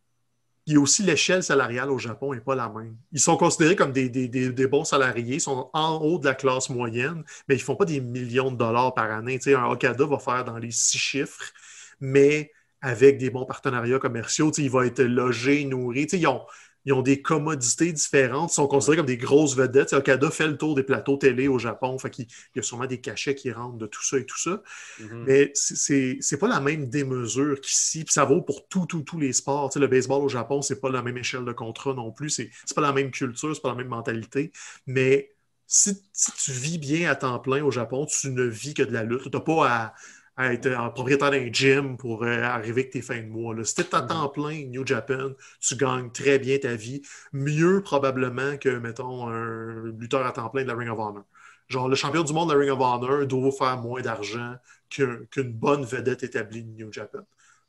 [0.66, 2.96] il y a aussi l'échelle salariale au Japon n'est pas la même.
[3.12, 6.24] Ils sont considérés comme des, des- des- des bons salariés, ils sont en haut de
[6.26, 9.40] la classe moyenne, mais ils ne font pas des millions de dollars par année.
[9.46, 11.52] Un Okada va faire dans les six chiffres,
[12.00, 12.52] mais
[12.82, 14.50] avec des bons partenariats commerciaux.
[14.50, 16.06] Tu sais, il va être logé, nourri.
[16.06, 16.42] Tu sais, ils ont,
[16.84, 19.92] ils ont des commodités différentes, ils sont considérés comme des grosses vedettes.
[19.92, 22.26] Okada fait le tour des plateaux télé au Japon, fait qu'il
[22.56, 24.62] y a sûrement des cachets qui rentrent de tout ça et tout ça.
[24.98, 25.24] Mhm.
[25.26, 28.04] Mais c'est c'est pas la même démesure qu'ici.
[28.04, 29.70] Puis ça vaut pour tout, tout, tous les sports.
[29.70, 32.30] Tu sais, le baseball au Japon, c'est pas la même échelle de contrat non plus.
[32.30, 34.50] C'est c'est pas la même culture, c'est pas la même mentalité.
[34.86, 35.32] Mais
[35.66, 38.92] si, si tu vis bien à temps plein au Japon, tu ne vis que de
[38.92, 39.30] la lutte.
[39.30, 39.94] Tu n'as pas à,
[40.36, 43.54] à être un propriétaire d'un gym pour euh, arriver avec tes fins de mois.
[43.54, 43.64] là.
[43.64, 47.02] Si tu es à temps plein New Japan, tu gagnes très bien ta vie.
[47.32, 51.24] Mieux probablement que, mettons, un lutteur à temps plein de la Ring of Honor.
[51.68, 54.54] Genre, le champion du monde de la Ring of Honor doit faire moins d'argent
[54.90, 57.20] qu'un- qu'une bonne vedette établie de New Japan.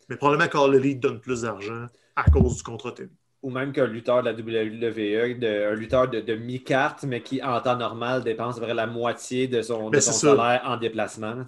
[0.10, 3.10] Mais probablement qu'All Elite donne plus d'argent à cause du contrat télé.
[3.44, 7.44] Ou même qu'un lutteur de la WWE, de- un lutteur de, de mi-carte, mais qui
[7.44, 10.36] en temps normal dépense vrai la moitié de son, de Ben, son c'est ça.
[10.36, 11.36] salaire en déplacement.
[11.36, 11.46] là,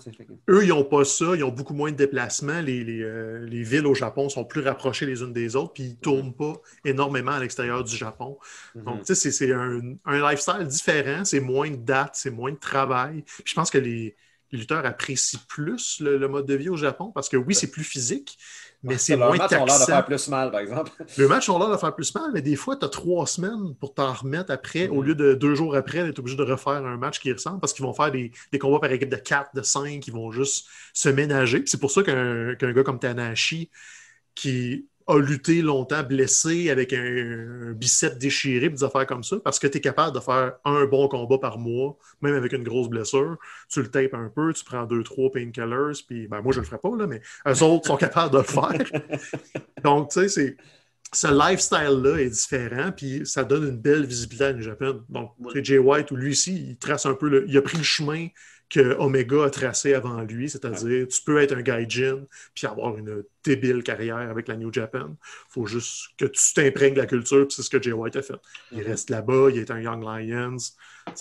[0.49, 1.35] Eux, ils n'ont pas ça.
[1.35, 2.59] Ils ont beaucoup moins de déplacements.
[2.59, 5.83] Les, les, euh, les villes au Japon sont plus rapprochées les unes des autres, puis
[5.83, 8.37] ils ne tournent pas énormément à l'extérieur du Japon.
[8.75, 9.03] Donc, Mhm.
[9.05, 11.23] tu sais, c'est- un, un lifestyle différent.
[11.23, 13.23] C'est moins de dates, c'est moins de travail.
[13.23, 14.15] Puis je pense que les,
[14.51, 17.71] les lutteurs apprécient plus le, le mode de vie au Japon parce que oui, c'est
[17.71, 18.37] plus physique,
[18.85, 19.87] mais c'est Leurs moins matchs ont l'air de taxant.
[19.87, 20.91] faire plus mal, par exemple.
[21.17, 23.73] Le match ont l'air de faire plus mal, mais des fois, tu as trois semaines
[23.79, 25.05] pour t'en remettre après, au Mhm.
[25.05, 27.85] lieu de deux jours après, d'être obligé de refaire un match qui ressemble parce qu'ils
[27.85, 31.07] vont faire des, des combats par équipe de 4, de 5, ils vont juste se
[31.07, 31.63] ménager.
[31.67, 33.69] C'est pour ça qu'un qu'un gars comme Tanahashi,
[34.35, 39.59] qui a lutté longtemps blessé avec un, un bicep déchiré, des affaires comme ça, parce
[39.59, 42.89] que tu es capable de faire un bon combat par mois, même avec une grosse
[42.89, 43.37] blessure.
[43.69, 46.65] Tu le tapes un peu, tu prends deux, trois painkillers, puis ben, moi, je le
[46.65, 49.01] ferai pas, là, mais eux autres sont capables de le faire.
[49.83, 50.57] Donc, tu sais, c'est
[51.13, 54.95] ce lifestyle-là est différent, puis ça donne une belle visibilité à New Japan.
[55.09, 57.77] Donc, sais, Jay White, ou lui ici, il trace un peu, le- il a pris
[57.77, 58.27] le chemin
[58.69, 63.23] que Omega a tracé avant lui, c'est-à-dire tu peux être un gaijin puis avoir une
[63.43, 65.15] débile carrière avec la New Japan.
[65.49, 68.21] faut juste que tu t'imprègnes de la culture, puis c'est ce que Jay White a
[68.21, 68.39] fait.
[68.71, 70.57] Il reste là-bas, il est un Young Lions.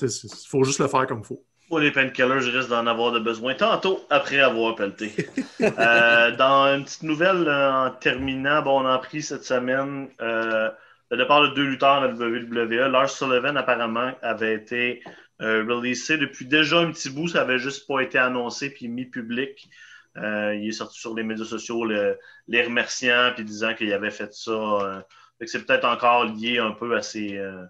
[0.00, 0.08] Il
[0.48, 1.44] faut juste le faire comme il faut.
[1.68, 5.14] Pour les painkillers, je risque d'en avoir de besoin tantôt après avoir pelleté.
[5.60, 10.68] Euh, dans une petite nouvelle euh, en terminant, bon, on a appris cette semaine euh,
[11.10, 12.90] le départ de deux lutteurs de la WWE.
[12.90, 15.02] Lars Sullivan, apparemment, avait été
[15.42, 17.28] euh, releasé depuis déjà un petit bout.
[17.28, 19.68] Ça avait juste pas été annoncé puis mis public.
[20.16, 22.18] Euh, il est sorti sur les médias sociaux le-
[22.48, 24.52] les remerciant puis disant qu'il avait fait ça.
[24.52, 25.00] euh,
[25.38, 27.64] fait que c'est peut-être encore lié un peu à ses, euh,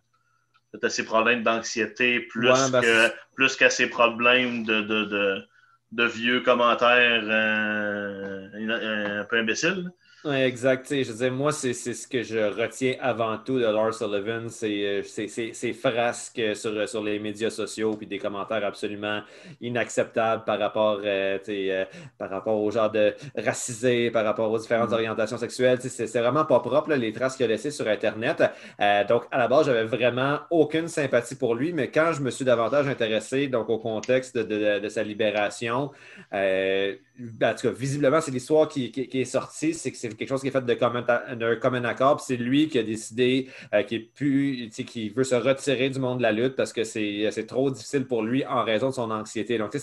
[0.82, 5.42] à ses problèmes d'anxiété plus Ouais, ben, que plus qu'à ses problèmes de, de, de,
[5.92, 7.24] de vieux commentaires
[8.54, 9.90] un peu imbéciles.
[10.24, 10.86] Ouais, exact.
[10.90, 14.48] Je veux dire, moi, c'est c'est ce que je retiens avant tout de Lars Sullivan,
[14.48, 19.20] c'est euh, c'est- ces frasques sur, sur les médias sociaux, puis des commentaires absolument
[19.60, 21.84] inacceptables par rapport, euh, euh,
[22.16, 24.94] par rapport aux gens de racisés, par rapport aux différentes Mm.
[24.94, 25.78] orientations sexuelles.
[25.82, 28.42] C'est c'est vraiment pas propre, là, les traces qu'il a laissées sur Internet.
[28.80, 32.30] Euh, donc, à la base, j'avais vraiment aucune sympathie pour lui, mais quand je me
[32.30, 35.90] suis davantage intéressé donc, au contexte de, de- de sa libération,
[36.32, 40.08] euh, en tout cas, visiblement, c'est l'histoire qui, qui- qui est sortie, c'est que c'est
[40.16, 43.98] quelque chose qui est fait d'un commun accord, c'est lui qui a décidé euh, qu'il
[43.98, 47.70] est plus- qu'il veut se retirer du monde de la lutte parce que c'est trop
[47.70, 49.58] difficile pour lui en raison de son anxiété.
[49.58, 49.74] Donc,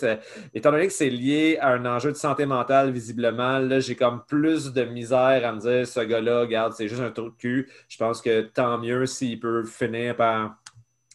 [0.53, 4.23] étant donné que c'est lié à un enjeu de santé mentale, visiblement, là, j'ai comme
[4.27, 7.69] plus de misère à me dire, ce gars-là, regarde, c'est juste un trou de cul.
[7.87, 10.57] Je pense que tant mieux s'il peut finir par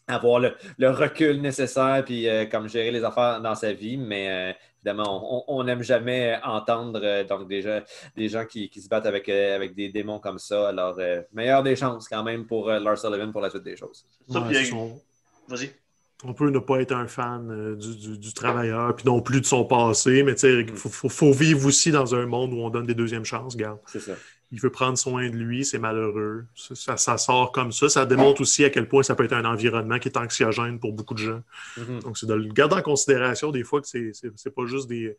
[0.09, 4.53] avoir le, le recul nécessaire puis euh, comme gérer les affaires dans sa vie, mais
[4.53, 4.53] euh,
[4.91, 7.81] évidemment, on n'aime jamais entendre euh, donc des gens,
[8.17, 10.69] des gens qui, qui se battent avec, euh, avec des démons comme ça.
[10.69, 13.77] Alors, euh, meilleure des chances quand même pour euh, Lars Sullivan pour la suite des
[13.77, 14.05] choses.
[14.31, 15.01] Ça, Ouais, puis il y a- son-
[15.49, 15.71] Vas-y.
[16.25, 19.41] on peut ne pas être un fan euh, du, du- du travailleur, puis non plus
[19.41, 20.77] de son passé, mais tu sais, il Mm.
[20.77, 23.79] faut, faut- faut vivre aussi dans un monde où on donne des deuxièmes chances, garde.
[23.87, 24.13] C'est ça.
[24.53, 26.45] Il veut prendre soin de lui, c'est malheureux.
[26.55, 27.89] Ça, ça- ça sort comme ça.
[27.89, 30.93] Ça démontre aussi à quel point ça peut être un environnement qui est anxiogène pour
[30.93, 31.43] beaucoup de gens.
[31.77, 32.01] Mhm.
[32.01, 35.17] Donc, c'est de le garder en considération des fois que c'est pas juste des,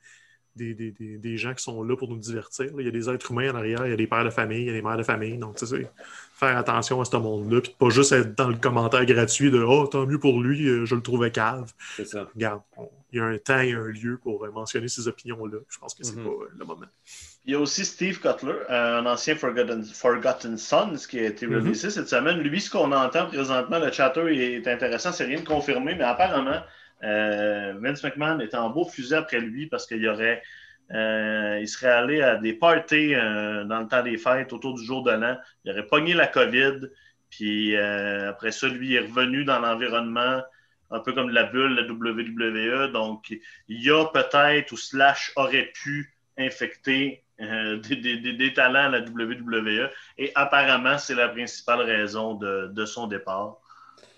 [0.56, 2.72] des, des- des- des gens qui sont là pour nous divertir.
[2.80, 4.62] Il y a des êtres humains en arrière, il y a des pères de famille,
[4.62, 5.38] il y a des mères de famille.
[5.38, 5.92] Donc, tu sais, c'est
[6.34, 9.86] faire attention à ce monde-là, puis pas juste être dans le commentaire gratuit de Oh,
[9.88, 11.72] tant mieux pour lui, euh, je le trouvais cave.
[11.96, 12.28] C'est ça.
[12.34, 12.62] Regarde,
[13.12, 15.58] il y a un temps et un lieu pour euh, mentionner ces opinions-là.
[15.70, 16.24] Je pense que c'est Mhm.
[16.24, 16.86] pas euh, le moment.
[17.48, 21.90] Il y a aussi Steve Cutler, un ancien Forgotten, Forgotten Sons qui a été releasé
[21.90, 22.40] cette semaine.
[22.42, 26.62] Lui, ce qu'on entend présentement, le chatter est intéressant, c'est rien de confirmé, mais apparemment,
[27.04, 30.44] euh, Vince McMahon est en beau fusil après lui parce qu'il y aurait.
[30.94, 34.84] euh, il serait allé à des parties euh, dans le temps des fêtes autour du
[34.84, 35.38] jour de l'an.
[35.64, 36.90] Il aurait pogné la COVID,
[37.30, 40.42] puis après ça, lui est revenu dans l'environnement,
[40.92, 42.92] un peu comme la bulle, la WWE.
[42.92, 43.30] Donc,
[43.70, 48.86] il y a peut-être ou slash aurait pu infecter euh, des, des- des- des talents
[48.86, 49.90] à la WWE.
[50.18, 53.58] Et apparemment, c'est la principale raison de, de son départ.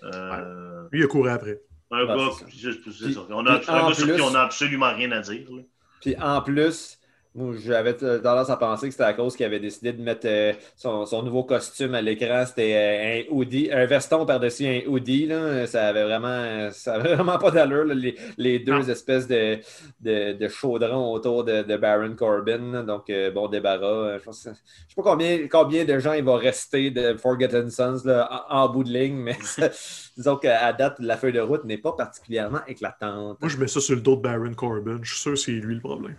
[0.03, 1.61] Euh, Lui, il a couru après.
[1.91, 2.51] Un Ah, gars, c'est ça.
[2.51, 3.21] c'est- c'est Puis- ça.
[3.29, 5.47] On a, un sur qui plus- on n'a absolument rien à dire.
[5.51, 5.61] là.
[6.01, 6.98] Puis en plus,
[7.35, 11.05] j'avais tendance à penser que c'était à cause qu'il avait décidé de mettre euh, son,
[11.05, 12.43] son nouveau costume à l'écran.
[12.45, 15.27] C'était euh, un hoodie, un veston par-dessus un hoodie.
[15.27, 15.67] Là.
[15.67, 19.59] Ça avait vraiment, ça avait vraiment pas d'allure, les, les deux espèces de,
[20.01, 22.71] de, de chaudrons autour de, de Baron Corbin.
[22.71, 22.81] là.
[22.83, 23.85] Donc, euh, bon débarras.
[23.85, 24.51] Euh, Je je sais
[24.95, 28.83] pas combien, combien de gens il va rester de Forgotten Sons là, en, en bout
[28.83, 29.37] de ligne, mais
[30.17, 33.39] disons qu'à date, la feuille de route n'est pas particulièrement éclatante.
[33.39, 34.99] Moi, je mets ça sur le dos de Baron Corbin.
[35.03, 36.15] Je suis sûr que c'est lui le problème.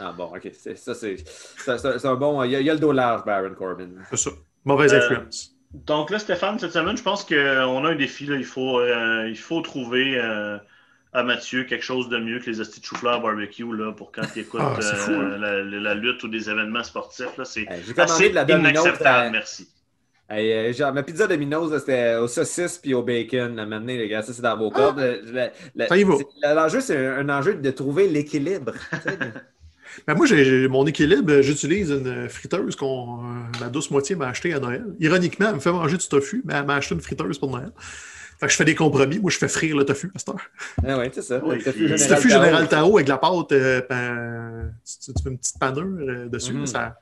[0.00, 0.50] Ah bon, ok.
[0.52, 1.16] C'est- Ça, c'est
[1.58, 2.42] ça, c'est- c'est un bon.
[2.44, 3.88] Il y, a, il y a le dos large, Baron Corbin.
[4.10, 4.30] C'est ça.
[4.64, 5.50] Mauvaise Euh, influence.
[5.72, 8.26] Donc là, Stéphane, cette semaine, je pense qu'on a un défi.
[8.26, 8.36] Là.
[8.36, 10.56] Il, faut, euh, il faut trouver euh,
[11.12, 14.22] à Mathieu quelque chose de mieux que les hosties de chou-fleur barbecue là, pour quand
[14.36, 15.38] il écoute Ah, fou, euh, hein.
[15.38, 17.36] la, la- la lutte ou des événements sportifs.
[17.36, 17.44] là.
[17.44, 19.68] C'est Hey, J'ai commandé assez de la inacceptable, merci.
[20.30, 23.58] hey, genre, ma pizza Domino's, c'était aux saucisses puis au bacon.
[23.58, 24.98] À maintenant, les gars, ça, c'est dans vos cordes.
[24.98, 25.48] Va.
[25.88, 28.72] c'est- L'enjeu, c'est un, un enjeu de trouver l'équilibre.
[30.06, 34.16] Ben, moi, j'ai j'ai- mon équilibre, euh, j'utilise une friteuse qu'on euh, ma douce moitié
[34.16, 34.84] m'a acheté à Noël.
[35.00, 37.70] Ironiquement, elle me fait manger du tofu, mais elle m'a acheté une friteuse pour Noël.
[38.40, 39.18] Fait que je fais des compromis.
[39.20, 40.36] Moi, je fais frire le tofu à cette heure.
[40.86, 41.40] ah ouais, c'est ça.
[41.44, 45.30] Oui, Le tofu général tofu général Tao avec la pâte, euh, ben, tu, tu fais
[45.30, 46.52] une petite panure euh, dessus.
[46.52, 46.66] Mhm.
[46.66, 46.98] ça...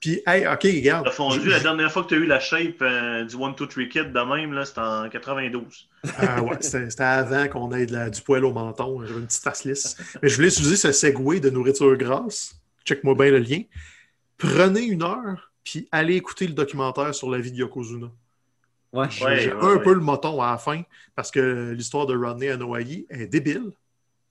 [0.00, 1.04] Puis, hey, OK, regarde.
[1.06, 3.54] T'as fondu Je- la dernière fois que tu as eu la shape euh, du One,
[3.54, 5.88] Two, Three Kid de même, là, c'était en 92.
[6.18, 9.04] Ah ouais, c'était avant qu'on ait de la- du poil au menton.
[9.06, 9.96] J'avais une petite face lisse.
[10.22, 12.54] Mais je voulais utiliser ce segway de nourriture grasse.
[12.84, 13.62] Check-moi bien le lien.
[14.38, 18.08] Prenez une heure, puis allez écouter le documentaire sur la vie de Yokozuna.
[18.92, 19.06] Ouais.
[19.08, 19.82] J'ai Ouais, j'ai ouais, un ouais.
[19.82, 20.82] peu le moton à la fin,
[21.14, 23.70] parce que l'histoire de Rodney à Hawaii est débile,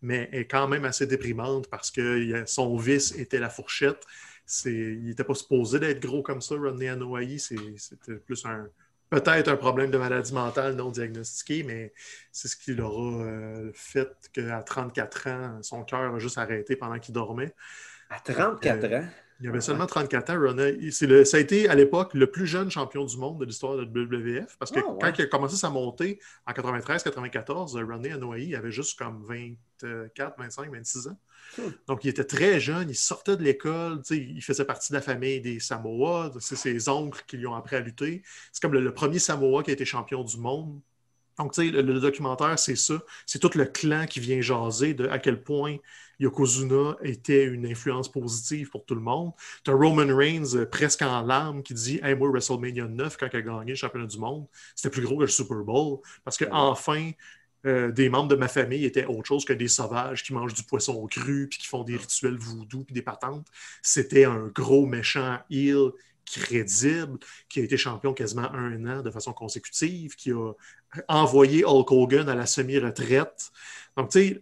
[0.01, 4.03] mais est quand même assez déprimante parce que son vice était la fourchette.
[4.45, 7.37] C'est- Il n'était pas supposé d'être gros comme ça, Rodney.
[7.37, 8.67] C'est- C'était plus un
[9.09, 11.93] peut-être un problème de maladie mentale non diagnostiqué, mais
[12.31, 16.97] c'est ce qui l'aura euh, fait qu'à 34 ans, son cœur a juste arrêté pendant
[16.97, 17.53] qu'il dormait.
[18.09, 19.05] À 34 ans?
[19.41, 20.91] Il avait seulement 34 ans, Ronnie.
[21.01, 23.81] Le- ça a été à l'époque le plus jeune champion du monde de l'histoire de
[23.81, 24.55] la WWF.
[24.59, 24.97] Parce que Ah, ouais.
[25.01, 30.71] quand il a commencé sa montée en 93-94, Ronnie Anoa'i avait juste comme 24, 25,
[30.71, 31.17] 26 ans.
[31.57, 31.69] Hmm.
[31.87, 35.41] Donc il était très jeune, il sortait de l'école, il faisait partie de la famille
[35.41, 38.23] des Samoa, c'est ses oncles qui lui ont appris à lutter.
[38.51, 40.79] C'est comme le, le premier Samoa qui a été champion du monde.
[41.39, 43.01] Donc, tu sais, le, le documentaire, c'est ça.
[43.25, 45.77] C'est tout le clan qui vient jaser de à quel point
[46.21, 49.31] Yokozuna était une influence positive pour tout le monde.
[49.65, 53.27] Tu as Roman Reigns euh, presque en larmes qui dit Hey, moi, WrestleMania 9, quand
[53.33, 55.99] il a gagné le championnat du monde, c'était plus gros que le Super Bowl.
[56.23, 56.51] Parce que Ouais.
[56.51, 57.11] enfin,
[57.65, 60.63] euh, des membres de ma famille étaient autre chose que des sauvages qui mangent du
[60.63, 63.47] poisson cru puis qui font des rituels voodoo puis des patentes.
[63.83, 65.91] C'était un gros méchant heel
[66.25, 67.19] crédible
[67.49, 70.53] qui a été champion quasiment un an de façon consécutive, qui a
[71.07, 73.51] envoyé Hulk Hogan à la semi-retraite.
[73.97, 74.41] Donc, tu sais,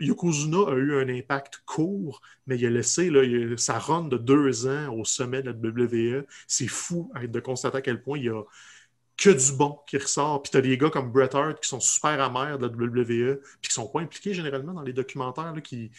[0.00, 3.22] Yokozuna a eu un impact court, mais il a laissé là,
[3.56, 6.26] sa run de deux ans au sommet de la WWE.
[6.48, 8.42] C'est fou hein, de constater à quel point il y a
[9.16, 10.42] que du bon qui ressort.
[10.42, 13.40] Puis tu as des gars comme Bret Hart qui sont super amers de la WWE,
[13.60, 15.90] puis qui sont pas impliqués généralement dans les documentaires, qui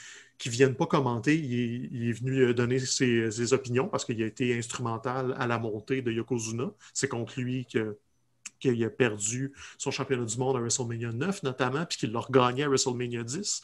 [0.42, 1.38] qui viennent pas commenter.
[1.38, 5.36] Il est, il est venu euh, donner ses, ses opinions parce qu'il a été instrumental
[5.38, 6.72] à la montée de Yokozuna.
[6.96, 7.98] C'est contre lui que
[8.62, 12.64] qu'il a perdu son championnat du monde à WrestleMania 9, notamment, puis qu'il l'a regagné
[12.64, 13.62] à WrestleMania 10.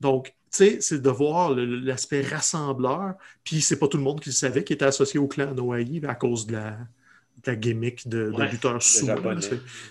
[0.00, 4.28] Donc, tu sais, c'est de voir l'aspect rassembleur, puis c'est pas tout le monde qui
[4.30, 8.08] le savait, qui était associé au clan Noailly à cause de la, de la gimmick
[8.08, 8.82] de, lutteur.
[8.82, 9.06] C'est-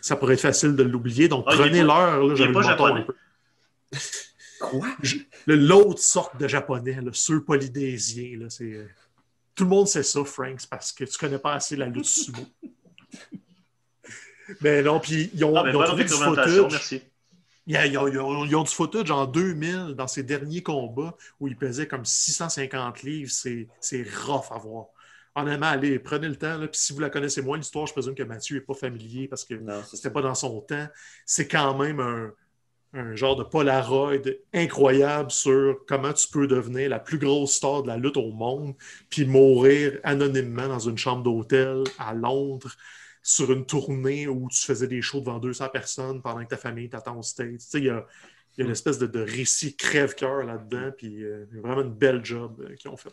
[0.01, 2.35] Ça pourrait être facile de l'oublier, donc Ah, prenez l'heure.
[2.35, 2.99] j'avais le menton japonais.
[3.01, 3.15] un peu.
[4.59, 4.87] Quoi?
[5.47, 8.87] L'autre sorte de japonais, là, ceux là, euh,
[9.55, 12.45] Tout le monde sait ça, Frank, parce que tu connais pas assez la lutte sumo.
[14.61, 16.71] Mais non, puis ils ont, Ah, ben ils ont trouvé du footage.
[16.71, 17.01] merci.
[17.67, 20.63] Ils ont, ils ont- ils ont- ils ont du footage en 2000 dans ses derniers
[20.63, 23.31] combats où il pesait comme 650 livres.
[23.31, 24.85] C'est c'est rough à voir.
[25.35, 26.57] Honnêtement, allez, prenez le temps.
[26.57, 29.27] là, Puis si vous la connaissez moins, l'histoire, je présume que Mathieu n'est pas familier
[29.27, 29.53] parce que
[29.93, 30.87] c'était pas dans son temps.
[31.25, 32.31] C'est quand même un,
[32.93, 34.13] un genre de Polaroid
[34.51, 38.73] incroyable sur comment tu peux devenir la plus grosse star de la lutte au monde,
[39.11, 42.71] puis mourir anonymement dans une chambre d'hôtel à Londres
[43.21, 46.89] sur une tournée où tu faisais des shows devant 200 personnes pendant que ta famille
[46.89, 47.49] t'attend au States.
[47.51, 48.05] Tu sais, il y a,
[48.57, 52.23] il y a une espèce de, de récit crève-cœur là-dedans, puis euh, vraiment une belle
[52.25, 53.09] job euh, qu'ils ont fait.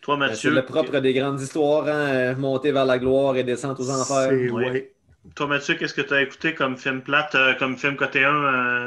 [0.00, 0.54] Toi, Ben, C'est Mathieu.
[0.54, 4.28] le propre des grandes histoires, hein, euh, monter vers la gloire et descendre aux enfers.
[4.30, 4.70] C'est Ouais.
[4.70, 4.94] ouais.
[5.36, 8.28] Toi, Mathieu, qu'est-ce que tu as écouté comme film plate, euh, comme film côté 1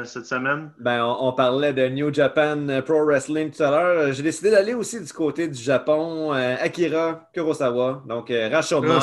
[0.00, 0.70] euh, cette semaine?
[0.78, 4.12] Ben, on, on parlait de New Japan euh, Pro Wrestling tout à l'heure.
[4.12, 6.34] J'ai décidé d'aller aussi du côté du Japon.
[6.34, 8.98] euh, Akira Kurosawa, donc euh, Rashomon,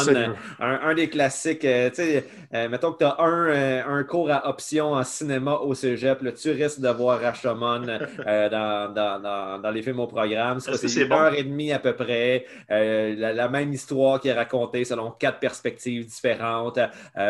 [0.59, 1.65] Ah, un, un des classiques.
[1.65, 5.03] euh, tu sais, euh, mettons que tu as un, euh, un cours à option en
[5.03, 7.87] cinéma au cégep, là, tu risques de voir Rashomon
[8.27, 10.59] euh, dans, dans, dans, dans les films au programme.
[10.59, 11.15] C'est une bon?
[11.15, 12.45] heure et demie à peu près.
[12.69, 16.77] Euh, la, la même histoire qui est racontée selon quatre perspectives différentes.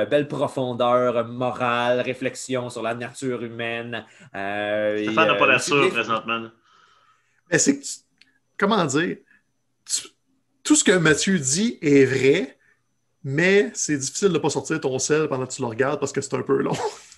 [0.02, 4.06] Euh, belle profondeur morale, réflexion sur la nature humaine.
[4.36, 6.50] Euh, Stéphane n'a pas euh, l'air aussi sûr des- présentement.
[7.52, 7.90] Mais c'est que tu-
[8.58, 9.18] Comment dire?
[9.86, 10.08] Tu-
[10.64, 12.58] Tout ce que Mathieu dit est vrai,
[13.24, 16.12] mais c'est difficile de ne pas sortir ton sel pendant que tu le regardes parce
[16.14, 16.76] que c'est un peu long.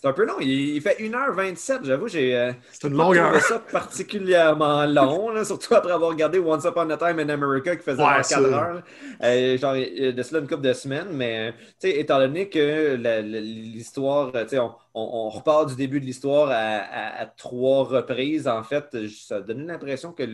[0.00, 0.36] C'est un peu long.
[0.40, 2.08] Il, fait 1h27, j'avoue.
[2.08, 3.40] J'ai euh, C'est une trouvé longueur.
[3.40, 7.82] ça particulièrement long, là, surtout après avoir regardé Once Upon a Time in America qui
[7.82, 8.38] faisait Ouais, genre 4 ça.
[8.38, 8.82] heures.
[9.22, 11.52] Euh, genre, de cela une couple de semaines, mais
[11.84, 12.96] euh, étant donné que
[13.30, 14.56] l'histoire, on,
[14.94, 19.40] on- on repart du début de l'histoire à, à- à trois reprises, en fait, ça
[19.40, 20.24] donnait l'impression que,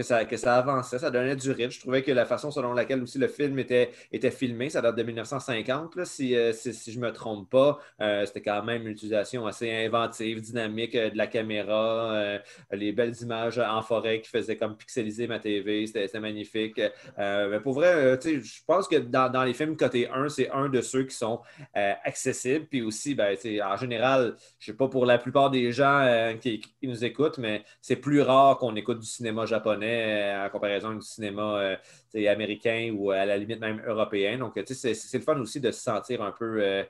[0.00, 1.70] ça, que ça avançait, ça donnait du rythme.
[1.70, 4.96] Je trouvais que la façon selon laquelle aussi le film était, était filmé, ça date
[4.96, 8.62] de 1950, là, si, euh, si, si je ne me trompe pas, euh, c'était quand
[8.64, 12.38] même une utilisation assez inventive, dynamique euh, de la caméra, euh,
[12.72, 16.80] les belles images en forêt qui faisaient comme pixeliser ma TV, c'était magnifique.
[17.18, 20.80] Euh, mais pour vrai, je pense que dans, les films côté 1, c'est un de
[20.80, 21.40] ceux qui sont
[21.74, 22.66] accessibles.
[22.66, 26.88] Puis aussi, ben, en général, je sais pas pour la plupart des gens qui, qui
[26.88, 31.76] nous écoutent, mais c'est plus rare qu'on écoute du cinéma japonais en comparaison du cinéma
[32.14, 34.38] américain ou à la limite même européen.
[34.38, 36.84] Donc, tu sais, c'est c'est le fun aussi de se sentir un peu, euh,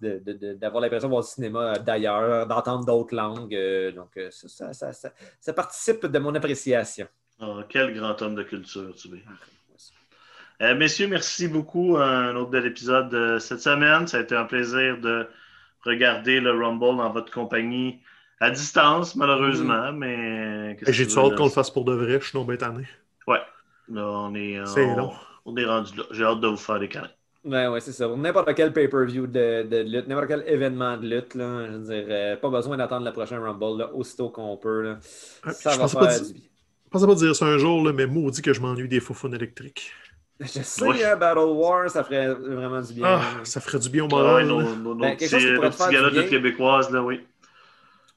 [0.00, 3.54] de- de- de- d'avoir l'impression de voir du cinéma d'ailleurs, d'entendre d'autres langues.
[3.54, 7.06] euh, donc, euh, ça, ça, ça, ça- ça participe de mon appréciation.
[7.40, 9.22] Oh, quel grand homme de culture tu es.
[10.62, 11.96] Euh, messieurs, merci beaucoup.
[11.96, 14.06] Un autre bel épisode cette semaine.
[14.06, 15.26] Ça a été un plaisir de
[15.82, 18.00] regarder le Rumble dans votre compagnie
[18.40, 19.92] à distance, malheureusement.
[19.92, 22.20] Mais qu'est-ce que J'ai veux, hâte qu'on le fasse pour de vrai.
[22.20, 22.46] Je suis non.
[23.26, 23.40] Ouais.
[23.90, 25.12] Là, on est, C'est on, long.
[25.44, 26.04] on est rendu là.
[26.12, 27.10] J'ai hâte de vous faire des câlins.
[27.42, 28.06] Ben ouais, c'est ça.
[28.06, 31.84] Pour N'importe quel pay-per-view de, de lutte, n'importe quel événement de lutte, là, je veux
[31.84, 34.82] dire, euh, pas besoin d'attendre le prochain Rumble, là, aussitôt qu'on peut.
[34.82, 34.98] là.
[35.42, 36.42] Ah, ça je va faire pas du bien.
[36.84, 39.34] Je pensais pas dire ça un jour, là, mais maudit que je m'ennuie des faufounes
[39.34, 39.92] électriques.
[40.40, 41.02] Je sais, Oui.
[41.04, 43.06] hein, Battle War, ça ferait vraiment du bien.
[43.06, 44.46] Ah, ça ferait du bien au Ah ouais, moral.
[44.46, 44.64] nos, là.
[44.76, 46.28] nos, nos Ben, quelque petits, chose qui pourrait nos petits du de bien.
[46.28, 47.20] québécoises, là, oui.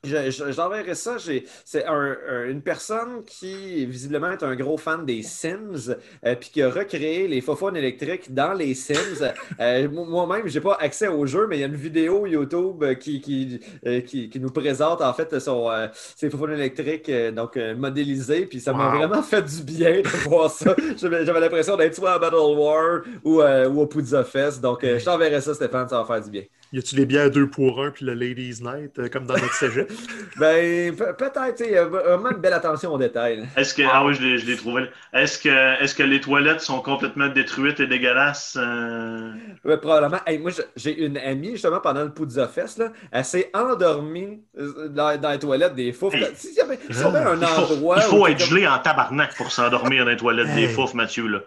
[0.05, 1.15] Je- je- J'enverrai ça.
[1.63, 5.95] C'est un- un- une personne qui, visiblement, est un gros fan des Sims,
[6.25, 9.23] euh, puis qui a recréé les faufounes électriques dans les Sims.
[9.61, 12.83] Euh, mo- Moi-même, j'ai pas accès au jeu, mais il y a une vidéo YouTube
[12.83, 15.69] euh, qui, qui, euh, qui, qui nous présente, en fait, son,
[16.17, 20.75] ses faufounes électriques donc, modélisées, puis ça m'a vraiment fait du bien de voir ça.
[20.97, 24.59] J'avais l'impression d'être soit à Battle War ou, ou au Puzza Fest.
[24.61, 26.43] Donc, je t'enverrai ça, Stéphane, ça va faire du bien.
[26.73, 29.53] Y a-tu les bières 2 pour 1 puis le Ladies Night, euh, comme dans notre
[29.53, 29.91] cégep?
[30.39, 33.47] Ben, pe- peut-être, tu sais, il y a vraiment une belle attention aux détails.
[33.55, 33.83] Est-ce que.
[33.87, 34.85] Ah oui, je l'ai, je l'ai trouvé.
[35.13, 38.57] Est-ce que, est-ce que les toilettes sont complètement détruites et dégueulasses?
[38.59, 39.33] euh?
[39.63, 40.19] Ouais, probablement.
[40.25, 44.87] Hey, moi, j'ai une amie, justement, pendant le Puzza Fest, là, elle s'est endormie euh,
[44.89, 45.89] dans, dans les toilettes des.
[45.89, 46.25] Hey.
[46.35, 47.97] S'il y avait un Il faut, endroit.
[47.97, 51.27] il faut être gelé en tabarnak pour s'endormir dans les toilettes des fouf, Mathieu.
[51.27, 51.39] Là.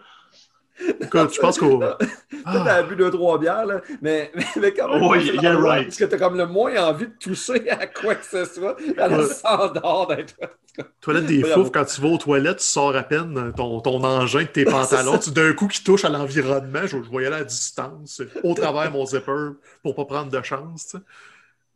[1.01, 1.79] Écoute, je pense qu'au.
[1.79, 5.03] comme- Peut-être elle a bu deux, trois bières, là, mais, mais, quand même.
[5.21, 5.85] You're l'endroit right.
[5.87, 8.77] Parce que t'as comme le moins envie de toucher à quoi que ce soit.
[8.97, 10.35] Elle s'endort toilettes.
[11.01, 14.41] Toilette des fouf, quand tu vas aux toilettes, tu sors à peine ton, ton engin
[14.41, 15.17] de tes pantalons.
[15.17, 19.03] Tu d'un coup qui touche à l'environnement, je, je voyais à distance, au travers mon
[19.05, 20.95] zipper, pour pas prendre de chance.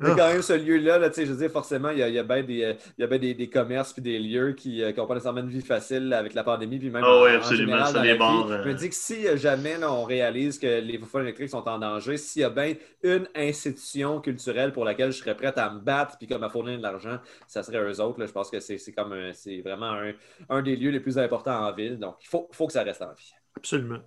[0.02, 0.16] Mais Ah.
[0.18, 2.24] quand même, ce lieu-là, là, je veux dire, forcément, il y a, il y a
[2.24, 5.42] bien des, euh, y a des, des commerces puis des lieux qui n'ont pas nécessairement
[5.42, 8.00] une vie facile avec la pandémie, puis même Ah en, oui, en absolument, général ça,
[8.00, 8.20] dans les la vie.
[8.20, 8.64] bars, euh.
[8.64, 11.68] Je me dis que si euh, jamais là, on réalise que les faufounes électriques sont
[11.70, 12.74] en danger, s'il y a bien
[13.04, 16.78] une institution culturelle pour laquelle je serais prête à me battre puis comme à fournir
[16.78, 18.20] de l'argent, ça serait eux autres.
[18.20, 18.26] là.
[18.28, 20.14] Je pense que c'est c'est comme c'est vraiment un,
[20.50, 22.00] un des lieux les plus importants en ville.
[22.00, 23.32] Donc, il faut, faut que ça reste en vie.
[23.56, 24.00] Absolument.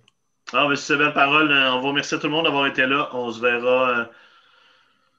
[0.53, 1.51] Ah, mais c'est belle parole.
[1.51, 3.09] Euh, On vous remercie à tout le monde d'avoir été là.
[3.13, 4.05] On se verra euh,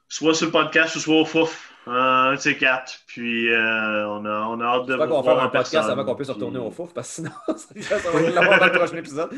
[0.08, 1.72] soit sur le podcast ou soit au fouf.
[1.88, 2.98] Un de ces quatre.
[3.06, 5.72] Puis euh, on, a, on a hâte de vous qu'on va voir faire un podcast
[5.72, 5.90] personne.
[5.92, 8.66] avant qu'on puisse Puis- retourner au fouf, parce que sinon, ça va être l'avoir dans
[8.66, 9.30] le prochain épisode.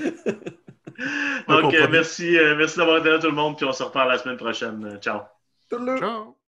[1.46, 3.56] Donc, euh, merci, euh, merci d'avoir été là tout le monde.
[3.58, 4.98] Puis on se reparle la semaine prochaine.
[5.02, 5.20] Ciao.
[5.70, 6.37] Ciao!